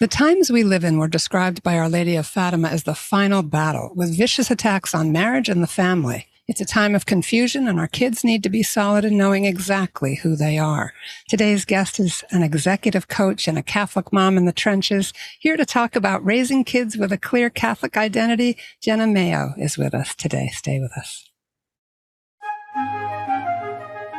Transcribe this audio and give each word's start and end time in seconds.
The 0.00 0.06
times 0.06 0.48
we 0.48 0.62
live 0.62 0.84
in 0.84 0.98
were 0.98 1.08
described 1.08 1.64
by 1.64 1.76
Our 1.76 1.88
Lady 1.88 2.14
of 2.14 2.24
Fatima 2.24 2.68
as 2.68 2.84
the 2.84 2.94
final 2.94 3.42
battle, 3.42 3.90
with 3.96 4.16
vicious 4.16 4.48
attacks 4.48 4.94
on 4.94 5.10
marriage 5.10 5.48
and 5.48 5.60
the 5.60 5.66
family. 5.66 6.28
It's 6.46 6.60
a 6.60 6.64
time 6.64 6.94
of 6.94 7.04
confusion, 7.04 7.66
and 7.66 7.80
our 7.80 7.88
kids 7.88 8.22
need 8.22 8.44
to 8.44 8.48
be 8.48 8.62
solid 8.62 9.04
in 9.04 9.18
knowing 9.18 9.44
exactly 9.44 10.14
who 10.14 10.36
they 10.36 10.56
are. 10.56 10.92
Today's 11.28 11.64
guest 11.64 11.98
is 11.98 12.22
an 12.30 12.44
executive 12.44 13.08
coach 13.08 13.48
and 13.48 13.58
a 13.58 13.62
Catholic 13.62 14.12
mom 14.12 14.36
in 14.36 14.44
the 14.44 14.52
trenches. 14.52 15.12
Here 15.40 15.56
to 15.56 15.66
talk 15.66 15.96
about 15.96 16.24
raising 16.24 16.62
kids 16.62 16.96
with 16.96 17.10
a 17.10 17.18
clear 17.18 17.50
Catholic 17.50 17.96
identity, 17.96 18.56
Jenna 18.80 19.08
Mayo 19.08 19.54
is 19.58 19.76
with 19.76 19.94
us 19.94 20.14
today. 20.14 20.48
Stay 20.52 20.78
with 20.78 20.92
us. 20.96 21.27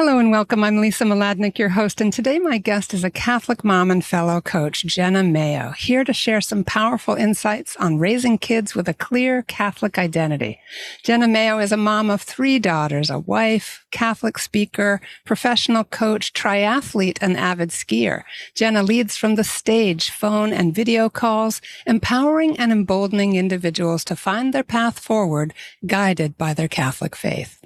Hello 0.00 0.18
and 0.18 0.30
welcome. 0.30 0.64
I'm 0.64 0.78
Lisa 0.78 1.04
Mladinich, 1.04 1.58
your 1.58 1.68
host, 1.68 2.00
and 2.00 2.10
today 2.10 2.38
my 2.38 2.56
guest 2.56 2.94
is 2.94 3.04
a 3.04 3.10
Catholic 3.10 3.62
mom 3.62 3.90
and 3.90 4.02
fellow 4.02 4.40
coach, 4.40 4.82
Jenna 4.86 5.22
Mayo, 5.22 5.72
here 5.72 6.04
to 6.04 6.14
share 6.14 6.40
some 6.40 6.64
powerful 6.64 7.16
insights 7.16 7.76
on 7.76 7.98
raising 7.98 8.38
kids 8.38 8.74
with 8.74 8.88
a 8.88 8.94
clear 8.94 9.42
Catholic 9.42 9.98
identity. 9.98 10.58
Jenna 11.04 11.28
Mayo 11.28 11.58
is 11.58 11.70
a 11.70 11.76
mom 11.76 12.08
of 12.08 12.22
three 12.22 12.58
daughters, 12.58 13.10
a 13.10 13.18
wife, 13.18 13.84
Catholic 13.90 14.38
speaker, 14.38 15.02
professional 15.26 15.84
coach, 15.84 16.32
triathlete, 16.32 17.18
and 17.20 17.36
avid 17.36 17.68
skier. 17.68 18.22
Jenna 18.54 18.82
leads 18.82 19.18
from 19.18 19.34
the 19.34 19.44
stage, 19.44 20.08
phone, 20.08 20.50
and 20.50 20.74
video 20.74 21.10
calls, 21.10 21.60
empowering 21.86 22.58
and 22.58 22.72
emboldening 22.72 23.36
individuals 23.36 24.02
to 24.04 24.16
find 24.16 24.54
their 24.54 24.64
path 24.64 24.98
forward, 24.98 25.52
guided 25.84 26.38
by 26.38 26.54
their 26.54 26.68
Catholic 26.68 27.14
faith. 27.14 27.59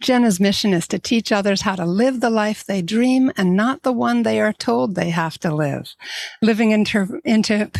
Jenna's 0.00 0.40
mission 0.40 0.72
is 0.72 0.86
to 0.88 0.98
teach 0.98 1.32
others 1.32 1.62
how 1.62 1.76
to 1.76 1.86
live 1.86 2.20
the 2.20 2.30
life 2.30 2.64
they 2.64 2.82
dream 2.82 3.32
and 3.36 3.56
not 3.56 3.82
the 3.82 3.92
one 3.92 4.22
they 4.22 4.40
are 4.40 4.52
told 4.52 4.94
they 4.94 5.10
have 5.10 5.38
to 5.38 5.54
live. 5.54 5.94
Living 6.42 6.70
into, 6.70 7.20
into, 7.24 7.70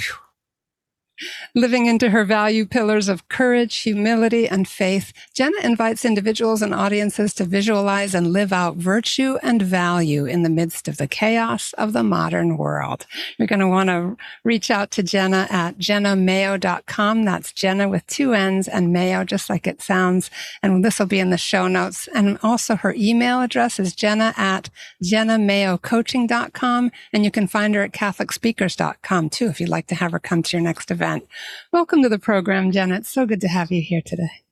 Living 1.55 1.87
into 1.87 2.11
her 2.11 2.25
value 2.25 2.67
pillars 2.67 3.09
of 3.09 3.29
courage, 3.29 3.79
humility, 3.79 4.47
and 4.47 4.69
faith, 4.69 5.13
Jenna 5.33 5.57
invites 5.63 6.05
individuals 6.05 6.61
and 6.61 6.75
audiences 6.75 7.33
to 7.35 7.45
visualize 7.45 8.15
and 8.15 8.33
live 8.33 8.53
out 8.53 8.77
virtue 8.77 9.39
and 9.43 9.63
value 9.63 10.27
in 10.27 10.43
the 10.43 10.51
midst 10.51 10.89
of 10.89 10.99
the 10.99 11.07
chaos 11.07 11.73
of 11.75 11.95
the 11.95 12.03
modern 12.03 12.59
world. 12.59 13.07
You're 13.39 13.49
going 13.49 13.61
to 13.61 13.69
want 13.69 13.89
to 13.89 14.17
reach 14.45 14.71
out 14.71 14.91
to 14.93 15.03
Jenna 15.03 15.47
at 15.51 15.79
jennamayo.com. 15.79 17.25
That's 17.25 17.53
Jenna 17.53 17.89
with 17.89 18.07
two 18.07 18.35
N's 18.35 18.69
and 18.69 18.93
Mayo, 18.93 19.25
just 19.25 19.49
like 19.49 19.67
it 19.67 19.81
sounds. 19.81 20.31
And 20.63 20.85
this 20.85 20.99
will 20.99 21.07
be 21.07 21.21
in 21.21 21.31
the 21.31 21.39
show 21.39 21.67
notes. 21.67 22.09
And 22.15 22.39
also 22.43 22.77
her 22.77 22.95
email 22.97 23.41
address 23.41 23.81
is 23.81 23.95
jenna 23.95 24.35
at 24.37 24.69
jennamayocoaching.com. 25.03 26.93
And 27.13 27.25
you 27.25 27.31
can 27.31 27.47
find 27.47 27.75
her 27.75 27.83
at 27.83 27.93
catholicspeakers.com 27.93 29.31
too, 29.31 29.47
if 29.47 29.61
you'd 29.61 29.71
like 29.71 29.87
to 29.87 29.95
have 29.95 30.13
her 30.13 30.19
come 30.19 30.43
to 30.43 30.57
your 30.57 30.63
next 30.63 30.91
event 30.91 31.06
event. 31.07 31.29
Welcome 31.73 32.03
to 32.03 32.09
the 32.09 32.19
program. 32.19 32.73
It's 32.75 33.09
so 33.09 33.27
good 33.27 33.41
to 33.43 33.49
have 33.49 33.71
you 33.71 33.81
here 33.81 34.03
today. 34.05 34.46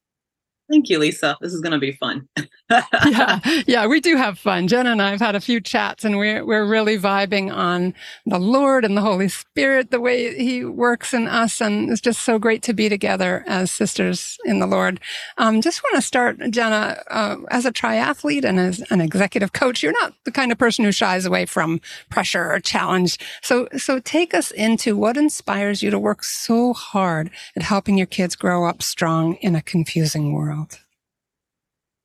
Thank 0.71 0.89
you, 0.89 0.99
Lisa. 0.99 1.37
This 1.43 1.53
is 1.53 1.61
going 1.61 1.73
to 1.73 1.79
be 1.79 1.93
fun. 1.93 2.27
yeah, 2.71 3.39
yeah, 3.67 3.87
we 3.87 4.01
do 4.01 4.17
have 4.17 4.39
fun. 4.39 4.67
Jen 4.67 4.87
and 4.87 5.03
I 5.03 5.11
have 5.11 5.21
had 5.21 5.37
a 5.37 5.41
few 5.41 5.61
chats, 5.61 6.05
and 6.05 6.17
we're 6.17 6.45
we're 6.45 6.67
really 6.67 6.99
vibing 6.99 7.55
on 7.55 7.93
the 8.25 8.39
Lord 8.39 8.85
and 8.85 8.97
the 8.97 9.03
Holy 9.03 9.29
Spirit, 9.29 9.91
the 9.91 10.01
way 10.01 10.35
He 10.43 10.65
works 10.65 11.13
in 11.13 11.29
us, 11.29 11.61
and 11.61 11.91
it's 11.91 12.01
just 12.01 12.23
so 12.23 12.39
great 12.39 12.63
to 12.63 12.73
be 12.73 12.89
together 12.89 13.45
as 13.47 13.71
sisters 13.71 14.39
in 14.47 14.59
the 14.59 14.67
Lord. 14.67 15.01
Um, 15.37 15.61
just 15.61 15.83
want 15.83 15.97
to 15.97 16.03
start, 16.03 16.39
Jenna, 16.51 17.03
uh, 17.11 17.37
as 17.51 17.67
a 17.67 17.73
triathlete 17.73 18.45
and 18.45 18.59
as 18.59 18.81
an 18.91 19.03
executive 19.03 19.53
coach. 19.53 19.83
You're 19.83 20.01
not 20.01 20.15
the 20.25 20.33
kind 20.33 20.51
of 20.51 20.57
person 20.57 20.85
who 20.87 20.93
shies 20.93 21.27
away 21.27 21.45
from 21.45 21.83
pressure 22.09 22.51
or 22.51 22.59
challenge. 22.61 23.19
So, 23.43 23.69
so 23.77 23.99
take 24.01 24.33
us 24.33 24.51
into 24.51 24.97
what 24.97 25.19
inspires 25.19 25.83
you 25.83 25.91
to 25.91 25.99
work 25.99 26.25
so 26.25 26.73
hard 26.73 27.31
at 27.55 27.63
helping 27.63 27.99
your 27.99 28.07
kids 28.07 28.35
grow 28.35 28.65
up 28.65 28.83
strong 28.83 29.35
in 29.37 29.55
a 29.55 29.63
confusing 29.63 30.33
world 30.33 30.54
world? 30.55 30.79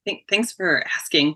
Think, 0.05 0.23
thanks 0.29 0.51
for 0.51 0.83
asking. 0.97 1.35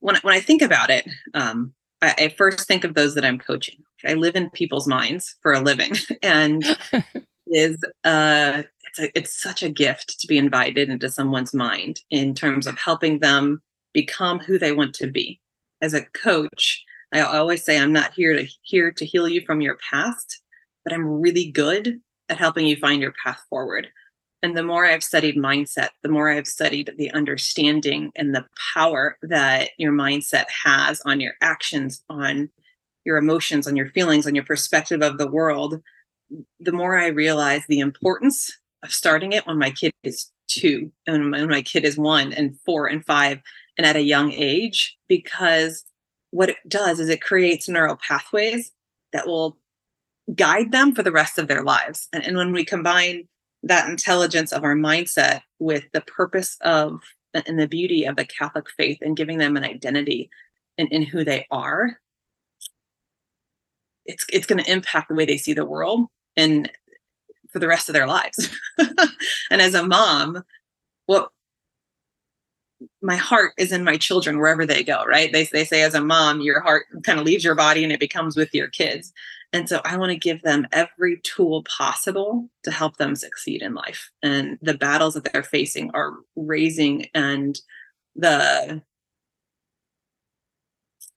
When, 0.00 0.16
when 0.22 0.34
I 0.34 0.40
think 0.40 0.62
about 0.62 0.90
it, 0.90 1.08
um, 1.34 1.74
I, 2.02 2.14
I 2.18 2.28
first 2.36 2.66
think 2.66 2.84
of 2.84 2.94
those 2.94 3.14
that 3.14 3.24
I'm 3.24 3.38
coaching. 3.38 3.84
I 4.04 4.14
live 4.14 4.36
in 4.36 4.50
people's 4.50 4.86
minds 4.86 5.36
for 5.42 5.52
a 5.52 5.60
living, 5.60 5.92
and 6.22 6.64
is 7.46 7.76
uh, 8.04 8.62
it's 8.84 8.98
a, 8.98 9.18
it's 9.18 9.40
such 9.40 9.62
a 9.62 9.70
gift 9.70 10.20
to 10.20 10.26
be 10.26 10.38
invited 10.38 10.88
into 10.88 11.10
someone's 11.10 11.54
mind 11.54 12.00
in 12.10 12.34
terms 12.34 12.66
of 12.66 12.78
helping 12.78 13.18
them 13.18 13.62
become 13.92 14.38
who 14.38 14.58
they 14.58 14.72
want 14.72 14.94
to 14.94 15.08
be. 15.08 15.40
As 15.80 15.94
a 15.94 16.04
coach, 16.06 16.84
I 17.12 17.20
always 17.20 17.64
say 17.64 17.78
I'm 17.78 17.92
not 17.92 18.14
here 18.14 18.34
to 18.34 18.46
here 18.62 18.92
to 18.92 19.04
heal 19.04 19.28
you 19.28 19.40
from 19.44 19.60
your 19.60 19.78
past, 19.90 20.42
but 20.84 20.92
I'm 20.92 21.20
really 21.20 21.50
good 21.50 22.00
at 22.28 22.38
helping 22.38 22.66
you 22.66 22.76
find 22.76 23.00
your 23.00 23.14
path 23.24 23.40
forward. 23.48 23.88
And 24.42 24.56
the 24.56 24.62
more 24.62 24.86
I've 24.86 25.02
studied 25.02 25.36
mindset, 25.36 25.88
the 26.02 26.08
more 26.08 26.30
I've 26.30 26.46
studied 26.46 26.92
the 26.96 27.10
understanding 27.10 28.12
and 28.14 28.34
the 28.34 28.46
power 28.74 29.18
that 29.22 29.70
your 29.78 29.92
mindset 29.92 30.46
has 30.64 31.00
on 31.04 31.20
your 31.20 31.32
actions, 31.40 32.04
on 32.08 32.48
your 33.04 33.16
emotions, 33.16 33.66
on 33.66 33.74
your 33.74 33.88
feelings, 33.90 34.26
on 34.26 34.34
your 34.34 34.44
perspective 34.44 35.02
of 35.02 35.18
the 35.18 35.30
world, 35.30 35.82
the 36.60 36.72
more 36.72 36.96
I 36.96 37.08
realize 37.08 37.62
the 37.68 37.80
importance 37.80 38.52
of 38.84 38.92
starting 38.92 39.32
it 39.32 39.46
when 39.46 39.58
my 39.58 39.70
kid 39.70 39.92
is 40.04 40.30
two 40.46 40.92
and 41.06 41.32
when 41.32 41.48
my 41.48 41.62
kid 41.62 41.84
is 41.84 41.98
one 41.98 42.32
and 42.32 42.58
four 42.64 42.86
and 42.86 43.04
five 43.04 43.40
and 43.76 43.86
at 43.86 43.96
a 43.96 44.02
young 44.02 44.32
age, 44.32 44.96
because 45.08 45.84
what 46.30 46.50
it 46.50 46.56
does 46.68 47.00
is 47.00 47.08
it 47.08 47.22
creates 47.22 47.68
neural 47.68 47.98
pathways 48.06 48.70
that 49.12 49.26
will 49.26 49.56
guide 50.34 50.70
them 50.72 50.94
for 50.94 51.02
the 51.02 51.12
rest 51.12 51.38
of 51.38 51.48
their 51.48 51.62
lives. 51.62 52.08
And, 52.12 52.24
and 52.24 52.36
when 52.36 52.52
we 52.52 52.64
combine 52.64 53.26
that 53.62 53.88
intelligence 53.88 54.52
of 54.52 54.64
our 54.64 54.74
mindset 54.74 55.42
with 55.58 55.84
the 55.92 56.00
purpose 56.02 56.56
of 56.62 57.00
and 57.34 57.58
the 57.58 57.68
beauty 57.68 58.04
of 58.04 58.16
the 58.16 58.24
Catholic 58.24 58.66
faith 58.76 58.98
and 59.02 59.16
giving 59.16 59.38
them 59.38 59.56
an 59.56 59.64
identity 59.64 60.30
in, 60.78 60.86
in 60.88 61.02
who 61.02 61.24
they 61.24 61.46
are, 61.50 62.00
it's 64.06 64.24
it's 64.32 64.46
going 64.46 64.62
to 64.62 64.70
impact 64.70 65.08
the 65.08 65.14
way 65.14 65.26
they 65.26 65.36
see 65.36 65.52
the 65.52 65.64
world 65.64 66.06
and 66.36 66.70
for 67.52 67.58
the 67.58 67.68
rest 67.68 67.88
of 67.88 67.92
their 67.92 68.06
lives. 68.06 68.48
and 69.50 69.60
as 69.60 69.74
a 69.74 69.86
mom, 69.86 70.42
what 71.06 71.30
my 73.02 73.16
heart 73.16 73.52
is 73.58 73.72
in 73.72 73.84
my 73.84 73.96
children 73.96 74.38
wherever 74.38 74.64
they 74.64 74.84
go, 74.84 75.04
right? 75.04 75.32
They, 75.32 75.44
they 75.44 75.64
say 75.64 75.82
as 75.82 75.94
a 75.94 76.00
mom, 76.00 76.40
your 76.40 76.60
heart 76.60 76.86
kind 77.04 77.18
of 77.18 77.26
leaves 77.26 77.44
your 77.44 77.54
body 77.54 77.82
and 77.82 77.92
it 77.92 78.00
becomes 78.00 78.36
with 78.36 78.54
your 78.54 78.68
kids. 78.68 79.12
And 79.52 79.68
so 79.68 79.80
I 79.84 79.96
want 79.96 80.12
to 80.12 80.18
give 80.18 80.42
them 80.42 80.66
every 80.72 81.20
tool 81.20 81.64
possible 81.64 82.50
to 82.64 82.70
help 82.70 82.98
them 82.98 83.14
succeed 83.14 83.62
in 83.62 83.74
life. 83.74 84.10
And 84.22 84.58
the 84.60 84.74
battles 84.74 85.14
that 85.14 85.32
they're 85.32 85.42
facing 85.42 85.90
are 85.94 86.14
raising 86.36 87.06
and 87.14 87.58
the 88.14 88.82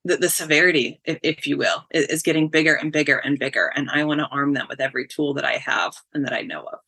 the, 0.04 0.18
the 0.18 0.30
severity, 0.30 1.00
if, 1.06 1.20
if 1.22 1.46
you 1.46 1.58
will, 1.58 1.86
is, 1.92 2.06
is 2.08 2.22
getting 2.24 2.48
bigger 2.48 2.74
and 2.74 2.92
bigger 2.92 3.18
and 3.18 3.38
bigger. 3.38 3.72
And 3.76 3.90
I 3.92 4.04
want 4.04 4.20
to 4.20 4.28
arm 4.28 4.54
them 4.54 4.66
with 4.68 4.82
every 4.82 5.08
tool 5.08 5.36
that 5.36 5.46
I 5.46 5.58
have 5.58 5.94
and 6.14 6.26
that 6.26 6.34
I 6.34 6.42
know 6.42 6.62
of. 6.62 6.80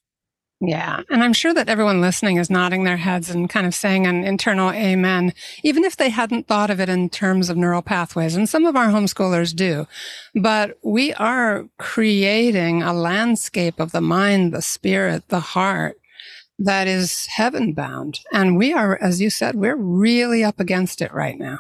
Yeah. 0.66 1.02
And 1.10 1.22
I'm 1.22 1.34
sure 1.34 1.54
that 1.54 1.68
everyone 1.68 2.00
listening 2.00 2.38
is 2.38 2.50
nodding 2.50 2.86
their 2.86 2.96
heads 2.96 3.30
and 3.30 3.50
kind 3.50 3.68
of 3.68 3.76
saying 3.76 4.08
an 4.08 4.24
internal 4.24 4.72
amen, 4.72 5.34
even 5.62 5.84
if 5.84 5.98
they 5.98 6.08
hadn't 6.08 6.48
thought 6.48 6.70
of 6.70 6.80
it 6.80 6.88
in 6.88 7.10
terms 7.10 7.50
of 7.50 7.58
neural 7.58 7.82
pathways. 7.82 8.34
And 8.34 8.48
some 8.48 8.66
of 8.66 8.78
our 8.78 8.88
homeschoolers 8.88 9.54
do. 9.54 9.88
But 10.34 10.78
we 10.82 11.14
are 11.16 11.66
creating 11.80 12.82
a 12.82 12.94
landscape 12.94 13.78
of 13.78 13.92
the 13.92 14.00
mind, 14.00 14.54
the 14.54 14.62
spirit, 14.62 15.28
the 15.28 15.42
heart 15.42 15.98
that 16.60 16.88
is 16.88 17.26
heaven 17.26 17.74
bound. 17.74 18.22
And 18.32 18.58
we 18.58 18.72
are, 18.72 18.98
as 19.02 19.20
you 19.20 19.30
said, 19.30 19.56
we're 19.56 19.76
really 19.76 20.46
up 20.46 20.62
against 20.62 21.02
it 21.02 21.14
right 21.14 21.38
now. 21.38 21.60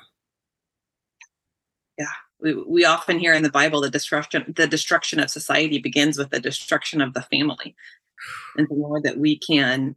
Yeah. 1.97 2.05
We, 2.39 2.53
we 2.53 2.85
often 2.85 3.19
hear 3.19 3.33
in 3.33 3.43
the 3.43 3.51
Bible 3.51 3.81
the 3.81 3.89
destruction 3.89 4.53
the 4.55 4.67
destruction 4.67 5.19
of 5.19 5.29
society 5.29 5.79
begins 5.79 6.17
with 6.17 6.29
the 6.29 6.39
destruction 6.39 7.01
of 7.01 7.13
the 7.13 7.23
family 7.23 7.75
and 8.57 8.67
the 8.69 8.75
more 8.75 9.01
that 9.01 9.17
we 9.17 9.37
can 9.37 9.95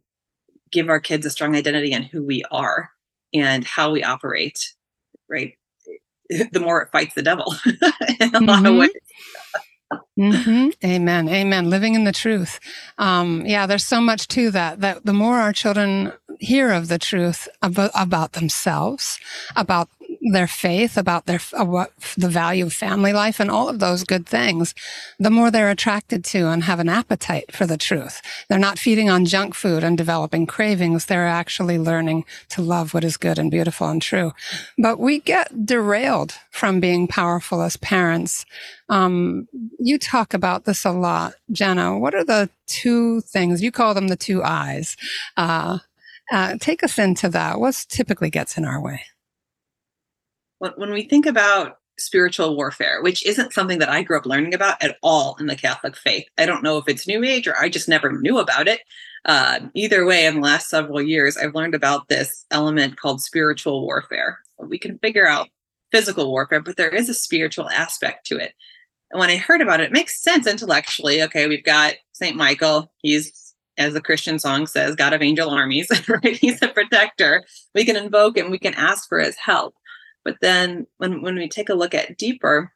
give 0.71 0.89
our 0.89 0.99
kids 0.99 1.25
a 1.25 1.29
strong 1.29 1.55
identity 1.55 1.91
in 1.91 2.03
who 2.03 2.23
we 2.23 2.43
are 2.51 2.91
and 3.33 3.63
how 3.63 3.91
we 3.91 4.03
operate, 4.03 4.73
right? 5.29 5.53
The 6.51 6.59
more 6.59 6.81
it 6.81 6.91
fights 6.91 7.15
the 7.15 7.21
devil 7.21 7.55
in 7.65 7.71
a 7.71 7.85
mm-hmm. 7.85 8.45
lot 8.45 8.59
of 8.59 8.65
mm-hmm. 8.65 8.79
ways. 8.79 8.89
Mm-hmm. 10.19 10.69
Amen. 10.85 11.29
Amen. 11.29 11.69
Living 11.69 11.95
in 11.95 12.03
the 12.03 12.11
truth. 12.11 12.59
Um, 12.97 13.45
yeah, 13.45 13.65
there's 13.65 13.85
so 13.85 14.01
much 14.01 14.27
to 14.29 14.51
that. 14.51 14.81
That 14.81 15.05
the 15.05 15.13
more 15.13 15.37
our 15.37 15.53
children 15.53 16.11
hear 16.39 16.71
of 16.71 16.87
the 16.87 16.99
truth 16.99 17.47
about, 17.61 17.91
about 17.95 18.33
themselves, 18.33 19.19
about 19.55 19.89
their 20.31 20.47
faith, 20.47 20.97
about 20.97 21.25
their 21.25 21.39
uh, 21.59 21.65
what 21.65 21.91
the 22.17 22.29
value 22.29 22.65
of 22.65 22.73
family 22.73 23.13
life, 23.13 23.39
and 23.39 23.51
all 23.51 23.69
of 23.69 23.79
those 23.79 24.03
good 24.03 24.25
things, 24.25 24.75
the 25.19 25.29
more 25.29 25.51
they're 25.51 25.69
attracted 25.69 26.23
to 26.25 26.47
and 26.47 26.63
have 26.63 26.79
an 26.79 26.89
appetite 26.89 27.53
for 27.53 27.65
the 27.65 27.77
truth. 27.77 28.21
They're 28.49 28.59
not 28.59 28.79
feeding 28.79 29.09
on 29.09 29.25
junk 29.25 29.53
food 29.55 29.83
and 29.83 29.97
developing 29.97 30.45
cravings. 30.47 31.05
They're 31.05 31.27
actually 31.27 31.79
learning 31.79 32.25
to 32.49 32.61
love 32.61 32.93
what 32.93 33.03
is 33.03 33.17
good 33.17 33.39
and 33.39 33.51
beautiful 33.51 33.89
and 33.89 34.01
true. 34.01 34.33
But 34.77 34.99
we 34.99 35.19
get 35.19 35.65
derailed 35.65 36.33
from 36.51 36.79
being 36.79 37.07
powerful 37.07 37.61
as 37.61 37.77
parents. 37.77 38.45
Um, 38.89 39.47
you 39.79 39.97
talk 39.99 40.33
about 40.33 40.65
this 40.65 40.85
a 40.85 40.91
lot, 40.91 41.33
Jenna. 41.51 41.97
What 41.97 42.15
are 42.15 42.23
the 42.25 42.49
two 42.67 43.21
things 43.21 43.61
you 43.61 43.71
call 43.71 43.93
them 43.93 44.07
the 44.07 44.15
two 44.15 44.43
eyes? 44.43 44.97
Uh, 45.35 45.79
uh, 46.31 46.55
take 46.59 46.83
us 46.83 46.97
into 46.99 47.29
that. 47.29 47.59
What 47.59 47.85
typically 47.89 48.29
gets 48.29 48.57
in 48.57 48.65
our 48.65 48.81
way? 48.81 49.01
When, 50.59 50.71
when 50.71 50.91
we 50.91 51.03
think 51.03 51.25
about 51.25 51.77
spiritual 51.99 52.55
warfare, 52.55 53.01
which 53.01 53.25
isn't 53.25 53.53
something 53.53 53.79
that 53.79 53.89
I 53.89 54.03
grew 54.03 54.17
up 54.17 54.25
learning 54.25 54.53
about 54.53 54.81
at 54.83 54.97
all 55.01 55.35
in 55.39 55.47
the 55.47 55.55
Catholic 55.55 55.95
faith. 55.95 56.25
I 56.37 56.45
don't 56.45 56.63
know 56.63 56.77
if 56.77 56.87
it's 56.87 57.07
New 57.07 57.23
Age 57.23 57.47
or 57.47 57.57
I 57.57 57.69
just 57.69 57.89
never 57.89 58.11
knew 58.11 58.37
about 58.37 58.67
it. 58.67 58.81
Uh, 59.25 59.59
either 59.73 60.05
way, 60.05 60.25
in 60.25 60.35
the 60.35 60.41
last 60.41 60.69
several 60.69 61.01
years, 61.01 61.37
I've 61.37 61.55
learned 61.55 61.75
about 61.75 62.07
this 62.07 62.45
element 62.51 62.97
called 62.97 63.21
spiritual 63.21 63.81
warfare. 63.81 64.39
We 64.59 64.77
can 64.77 64.99
figure 64.99 65.27
out 65.27 65.49
physical 65.91 66.29
warfare, 66.29 66.61
but 66.61 66.77
there 66.77 66.89
is 66.89 67.09
a 67.09 67.13
spiritual 67.13 67.69
aspect 67.69 68.25
to 68.27 68.37
it. 68.37 68.53
And 69.11 69.19
when 69.19 69.29
I 69.29 69.37
heard 69.37 69.61
about 69.61 69.79
it, 69.79 69.85
it 69.85 69.91
makes 69.91 70.21
sense 70.21 70.47
intellectually. 70.47 71.21
Okay, 71.23 71.47
we've 71.47 71.63
got 71.63 71.95
St. 72.11 72.35
Michael. 72.35 72.91
He's, 73.01 73.53
as 73.77 73.93
the 73.93 74.01
Christian 74.01 74.37
song 74.37 74.67
says, 74.67 74.95
God 74.95 75.13
of 75.13 75.21
angel 75.21 75.49
armies, 75.49 75.89
right? 76.07 76.35
He's 76.35 76.61
a 76.61 76.67
protector. 76.67 77.43
We 77.73 77.85
can 77.85 77.95
invoke 77.95 78.37
him, 78.37 78.51
we 78.51 78.59
can 78.59 78.73
ask 78.75 79.07
for 79.07 79.19
his 79.19 79.35
help. 79.35 79.75
But 80.27 80.41
then 80.41 80.87
when, 80.97 81.21
when 81.21 81.35
we 81.35 81.47
take 81.47 81.69
a 81.69 81.73
look 81.73 81.95
at 81.95 82.17
deeper, 82.17 82.73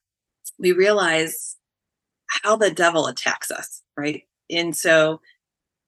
we 0.58 0.72
realize 0.72 1.58
how 2.30 2.56
the 2.56 2.72
devil 2.72 3.08
attacks 3.08 3.52
us, 3.52 3.82
right? 3.98 4.24
And 4.50 4.74
so 4.74 5.20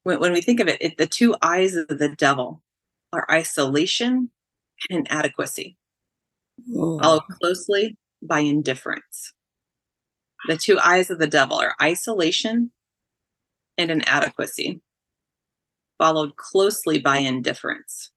when, 0.03 0.19
when 0.19 0.33
we 0.33 0.41
think 0.41 0.59
of 0.59 0.67
it, 0.67 0.81
it, 0.81 0.97
the 0.97 1.07
two 1.07 1.37
eyes 1.41 1.77
of 1.77 1.87
the 1.87 2.09
devil 2.09 2.61
are 3.13 3.25
isolation 3.31 4.29
and 4.89 5.07
inadequacy, 5.07 5.77
Ooh. 6.75 6.99
followed 7.01 7.23
closely 7.39 7.95
by 8.21 8.41
indifference. 8.41 9.31
The 10.49 10.57
two 10.57 10.77
eyes 10.81 11.09
of 11.09 11.17
the 11.17 11.27
devil 11.27 11.55
are 11.55 11.75
isolation 11.81 12.73
and 13.77 13.89
inadequacy, 13.89 14.81
followed 15.97 16.35
closely 16.35 16.99
by 16.99 17.19
indifference 17.19 18.11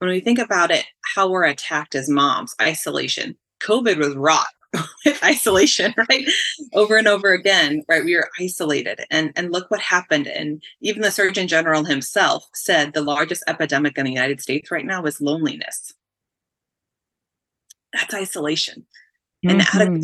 when 0.00 0.10
we 0.10 0.20
think 0.20 0.38
about 0.38 0.70
it, 0.70 0.86
how 1.14 1.28
we're 1.28 1.44
attacked 1.44 1.94
as 1.94 2.08
moms, 2.08 2.54
isolation. 2.60 3.36
COVID 3.62 3.98
was 3.98 4.16
wrought 4.16 4.46
with 5.04 5.22
isolation, 5.22 5.94
right? 6.08 6.26
Over 6.72 6.96
and 6.96 7.06
over 7.06 7.32
again, 7.32 7.82
right? 7.86 8.04
We 8.04 8.16
were 8.16 8.30
isolated. 8.40 9.04
And, 9.10 9.32
and 9.36 9.52
look 9.52 9.70
what 9.70 9.80
happened. 9.80 10.26
And 10.26 10.62
even 10.80 11.02
the 11.02 11.10
Surgeon 11.10 11.46
General 11.46 11.84
himself 11.84 12.48
said 12.54 12.94
the 12.94 13.02
largest 13.02 13.44
epidemic 13.46 13.98
in 13.98 14.06
the 14.06 14.12
United 14.12 14.40
States 14.40 14.70
right 14.70 14.86
now 14.86 15.04
is 15.04 15.20
loneliness. 15.20 15.92
That's 17.92 18.14
isolation. 18.14 18.86
And 19.44 19.60
mm-hmm. 19.60 20.02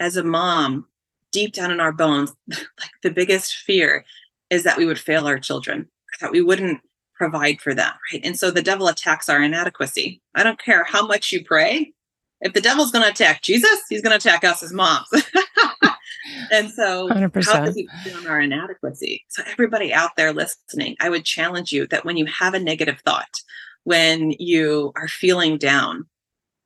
as 0.00 0.16
a 0.16 0.24
mom, 0.24 0.86
deep 1.30 1.52
down 1.52 1.70
in 1.70 1.78
our 1.78 1.92
bones, 1.92 2.34
like 2.48 2.90
the 3.04 3.10
biggest 3.10 3.54
fear 3.54 4.04
is 4.50 4.64
that 4.64 4.78
we 4.78 4.86
would 4.86 4.98
fail 4.98 5.28
our 5.28 5.38
children, 5.38 5.88
that 6.20 6.32
we 6.32 6.42
wouldn't 6.42 6.80
provide 7.18 7.60
for 7.60 7.74
them, 7.74 7.92
right? 8.12 8.24
And 8.24 8.38
so 8.38 8.50
the 8.50 8.62
devil 8.62 8.88
attacks 8.88 9.28
our 9.28 9.42
inadequacy. 9.42 10.22
I 10.34 10.42
don't 10.42 10.62
care 10.62 10.84
how 10.84 11.06
much 11.06 11.32
you 11.32 11.44
pray. 11.44 11.92
If 12.40 12.52
the 12.52 12.60
devil's 12.60 12.92
going 12.92 13.04
to 13.04 13.10
attack 13.10 13.42
Jesus, 13.42 13.80
he's 13.88 14.00
going 14.00 14.18
to 14.18 14.28
attack 14.28 14.44
us 14.44 14.62
as 14.62 14.72
moms. 14.72 15.08
and 16.52 16.70
so 16.70 17.08
100%. 17.08 17.44
how 17.44 17.64
does 17.64 17.74
he 17.74 17.88
on 18.14 18.26
our 18.28 18.40
inadequacy? 18.40 19.24
So 19.28 19.42
everybody 19.46 19.92
out 19.92 20.12
there 20.16 20.32
listening, 20.32 20.96
I 21.00 21.10
would 21.10 21.24
challenge 21.24 21.72
you 21.72 21.88
that 21.88 22.04
when 22.04 22.16
you 22.16 22.26
have 22.26 22.54
a 22.54 22.60
negative 22.60 23.00
thought, 23.04 23.42
when 23.82 24.30
you 24.38 24.92
are 24.94 25.08
feeling 25.08 25.58
down, 25.58 26.06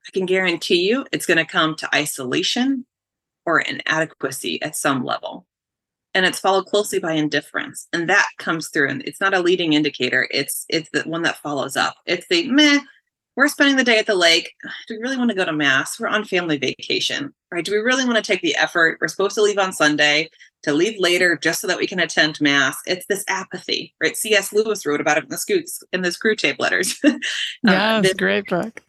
I 0.06 0.10
can 0.12 0.26
guarantee 0.26 0.88
you 0.88 1.06
it's 1.10 1.26
going 1.26 1.38
to 1.38 1.44
come 1.50 1.74
to 1.76 1.94
isolation 1.94 2.84
or 3.46 3.60
inadequacy 3.60 4.60
at 4.60 4.76
some 4.76 5.04
level 5.04 5.46
and 6.14 6.26
it's 6.26 6.38
followed 6.38 6.66
closely 6.66 6.98
by 6.98 7.12
indifference 7.12 7.88
and 7.92 8.08
that 8.08 8.28
comes 8.38 8.68
through 8.68 8.88
and 8.88 9.02
it's 9.02 9.20
not 9.20 9.34
a 9.34 9.40
leading 9.40 9.72
indicator 9.72 10.28
it's 10.30 10.64
it's 10.68 10.90
the 10.90 11.02
one 11.02 11.22
that 11.22 11.38
follows 11.38 11.76
up. 11.76 11.96
It's 12.06 12.26
the 12.28 12.50
meh 12.50 12.80
we're 13.34 13.48
spending 13.48 13.76
the 13.76 13.84
day 13.84 13.98
at 13.98 14.06
the 14.06 14.14
lake 14.14 14.52
do 14.88 14.94
we 14.94 15.02
really 15.02 15.16
want 15.16 15.30
to 15.30 15.36
go 15.36 15.44
to 15.44 15.52
mass? 15.52 15.98
We're 15.98 16.08
on 16.08 16.24
family 16.24 16.58
vacation 16.58 17.32
right? 17.50 17.64
Do 17.64 17.72
we 17.72 17.78
really 17.78 18.04
want 18.04 18.16
to 18.16 18.22
take 18.22 18.42
the 18.42 18.56
effort 18.56 18.98
we're 19.00 19.08
supposed 19.08 19.34
to 19.36 19.42
leave 19.42 19.58
on 19.58 19.72
sunday 19.72 20.30
to 20.62 20.72
leave 20.72 20.98
later 21.00 21.36
just 21.36 21.60
so 21.60 21.66
that 21.66 21.78
we 21.78 21.86
can 21.86 22.00
attend 22.00 22.40
mass? 22.40 22.76
It's 22.86 23.06
this 23.06 23.24
apathy 23.28 23.94
right? 24.00 24.16
Cs 24.16 24.52
lewis 24.52 24.86
wrote 24.86 25.00
about 25.00 25.18
it 25.18 25.24
in 25.24 25.30
the 25.30 25.38
scoots 25.38 25.82
in 25.92 26.02
the 26.02 26.10
Screwtape 26.10 26.58
letters. 26.58 27.00
Yeah 27.64 27.96
uh, 27.96 28.02
it's 28.02 28.14
great 28.14 28.46
book. 28.46 28.82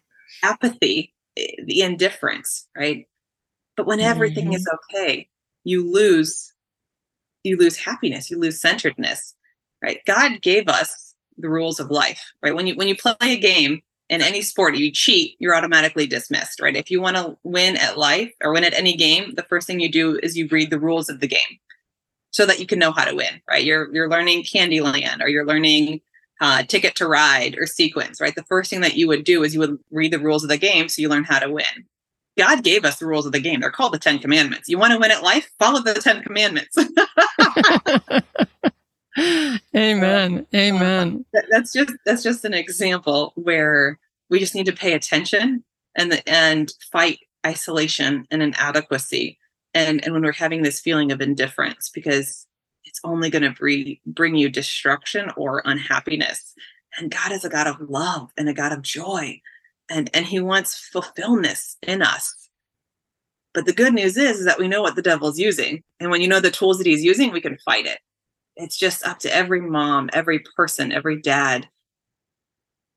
apathy 0.43 1.13
eh, 1.37 1.47
the 1.65 1.81
indifference 1.81 2.67
right? 2.75 3.07
But 3.75 3.87
when 3.87 3.99
everything 3.99 4.45
mm-hmm. 4.45 4.55
is 4.55 4.67
okay 4.73 5.29
you 5.63 5.89
lose 5.89 6.52
you 7.43 7.57
lose 7.57 7.77
happiness, 7.77 8.31
you 8.31 8.39
lose 8.39 8.61
centeredness, 8.61 9.35
right? 9.81 9.99
God 10.05 10.41
gave 10.41 10.67
us 10.67 11.13
the 11.37 11.49
rules 11.49 11.79
of 11.79 11.91
life, 11.91 12.21
right? 12.41 12.55
When 12.55 12.67
you 12.67 12.75
when 12.75 12.87
you 12.87 12.95
play 12.95 13.15
a 13.21 13.37
game 13.37 13.81
in 14.09 14.21
any 14.21 14.41
sport, 14.41 14.77
you 14.77 14.91
cheat, 14.91 15.35
you're 15.39 15.55
automatically 15.55 16.05
dismissed, 16.05 16.61
right? 16.61 16.75
If 16.75 16.91
you 16.91 17.01
want 17.01 17.17
to 17.17 17.37
win 17.43 17.77
at 17.77 17.97
life 17.97 18.31
or 18.41 18.53
win 18.53 18.63
at 18.63 18.73
any 18.73 18.95
game, 18.95 19.33
the 19.35 19.43
first 19.43 19.67
thing 19.67 19.79
you 19.79 19.91
do 19.91 20.19
is 20.21 20.37
you 20.37 20.47
read 20.51 20.69
the 20.69 20.79
rules 20.79 21.09
of 21.09 21.19
the 21.19 21.27
game 21.27 21.59
so 22.31 22.45
that 22.45 22.59
you 22.59 22.65
can 22.65 22.79
know 22.79 22.91
how 22.91 23.05
to 23.05 23.15
win, 23.15 23.41
right? 23.49 23.63
You're 23.63 23.93
you're 23.93 24.09
learning 24.09 24.43
Candyland 24.43 25.21
or 25.21 25.27
you're 25.27 25.45
learning 25.45 26.01
uh, 26.41 26.63
Ticket 26.63 26.95
to 26.95 27.07
Ride 27.07 27.57
or 27.57 27.65
Sequence, 27.65 28.19
right? 28.19 28.35
The 28.35 28.43
first 28.43 28.69
thing 28.69 28.81
that 28.81 28.95
you 28.95 29.07
would 29.07 29.23
do 29.23 29.43
is 29.43 29.53
you 29.53 29.59
would 29.61 29.79
read 29.91 30.11
the 30.11 30.19
rules 30.19 30.43
of 30.43 30.49
the 30.49 30.57
game 30.57 30.89
so 30.89 31.01
you 31.01 31.09
learn 31.09 31.23
how 31.23 31.39
to 31.39 31.49
win. 31.49 31.87
God 32.37 32.63
gave 32.63 32.85
us 32.85 32.97
the 32.97 33.05
rules 33.05 33.25
of 33.25 33.31
the 33.31 33.39
game. 33.39 33.59
They're 33.59 33.71
called 33.71 33.93
the 33.93 33.99
Ten 33.99 34.19
Commandments. 34.19 34.67
You 34.67 34.77
want 34.77 34.93
to 34.93 34.99
win 34.99 35.11
at 35.11 35.23
life? 35.23 35.51
Follow 35.59 35.81
the 35.81 35.93
Ten 35.93 36.23
Commandments. 36.23 36.77
Amen. 39.75 40.47
Amen. 40.55 41.25
Uh, 41.35 41.41
that's 41.51 41.73
just 41.73 41.93
that's 42.05 42.23
just 42.23 42.45
an 42.45 42.53
example 42.53 43.33
where 43.35 43.99
we 44.29 44.39
just 44.39 44.55
need 44.55 44.65
to 44.65 44.73
pay 44.73 44.93
attention 44.93 45.63
and 45.95 46.11
the, 46.11 46.27
and 46.27 46.73
fight 46.91 47.19
isolation 47.45 48.27
and 48.31 48.41
inadequacy. 48.41 49.37
And 49.75 50.03
and 50.03 50.13
when 50.13 50.23
we're 50.23 50.31
having 50.31 50.63
this 50.63 50.79
feeling 50.79 51.11
of 51.11 51.21
indifference, 51.21 51.89
because 51.93 52.47
it's 52.85 52.99
only 53.03 53.29
going 53.29 53.43
to 53.43 53.51
bring 53.51 53.97
bring 54.05 54.35
you 54.35 54.49
destruction 54.49 55.29
or 55.37 55.61
unhappiness. 55.65 56.53
And 56.97 57.11
God 57.11 57.31
is 57.31 57.43
a 57.43 57.49
God 57.49 57.67
of 57.67 57.89
love 57.89 58.31
and 58.37 58.49
a 58.49 58.53
God 58.53 58.71
of 58.71 58.81
joy 58.81 59.41
and 59.89 60.09
and 60.13 60.25
he 60.25 60.39
wants 60.39 60.89
fulfillment 60.91 61.59
in 61.81 62.01
us. 62.01 62.49
But 63.53 63.65
the 63.65 63.73
good 63.73 63.93
news 63.93 64.17
is, 64.17 64.39
is 64.39 64.45
that 64.45 64.57
we 64.57 64.67
know 64.67 64.81
what 64.81 64.95
the 64.95 65.01
devil's 65.01 65.37
using 65.37 65.83
and 65.99 66.09
when 66.09 66.21
you 66.21 66.27
know 66.27 66.39
the 66.39 66.51
tools 66.51 66.77
that 66.77 66.87
he's 66.87 67.03
using 67.03 67.31
we 67.31 67.41
can 67.41 67.57
fight 67.59 67.85
it. 67.85 67.99
It's 68.55 68.77
just 68.77 69.05
up 69.05 69.19
to 69.19 69.33
every 69.33 69.61
mom 69.61 70.09
every 70.13 70.39
person 70.55 70.91
every 70.91 71.21
dad 71.21 71.67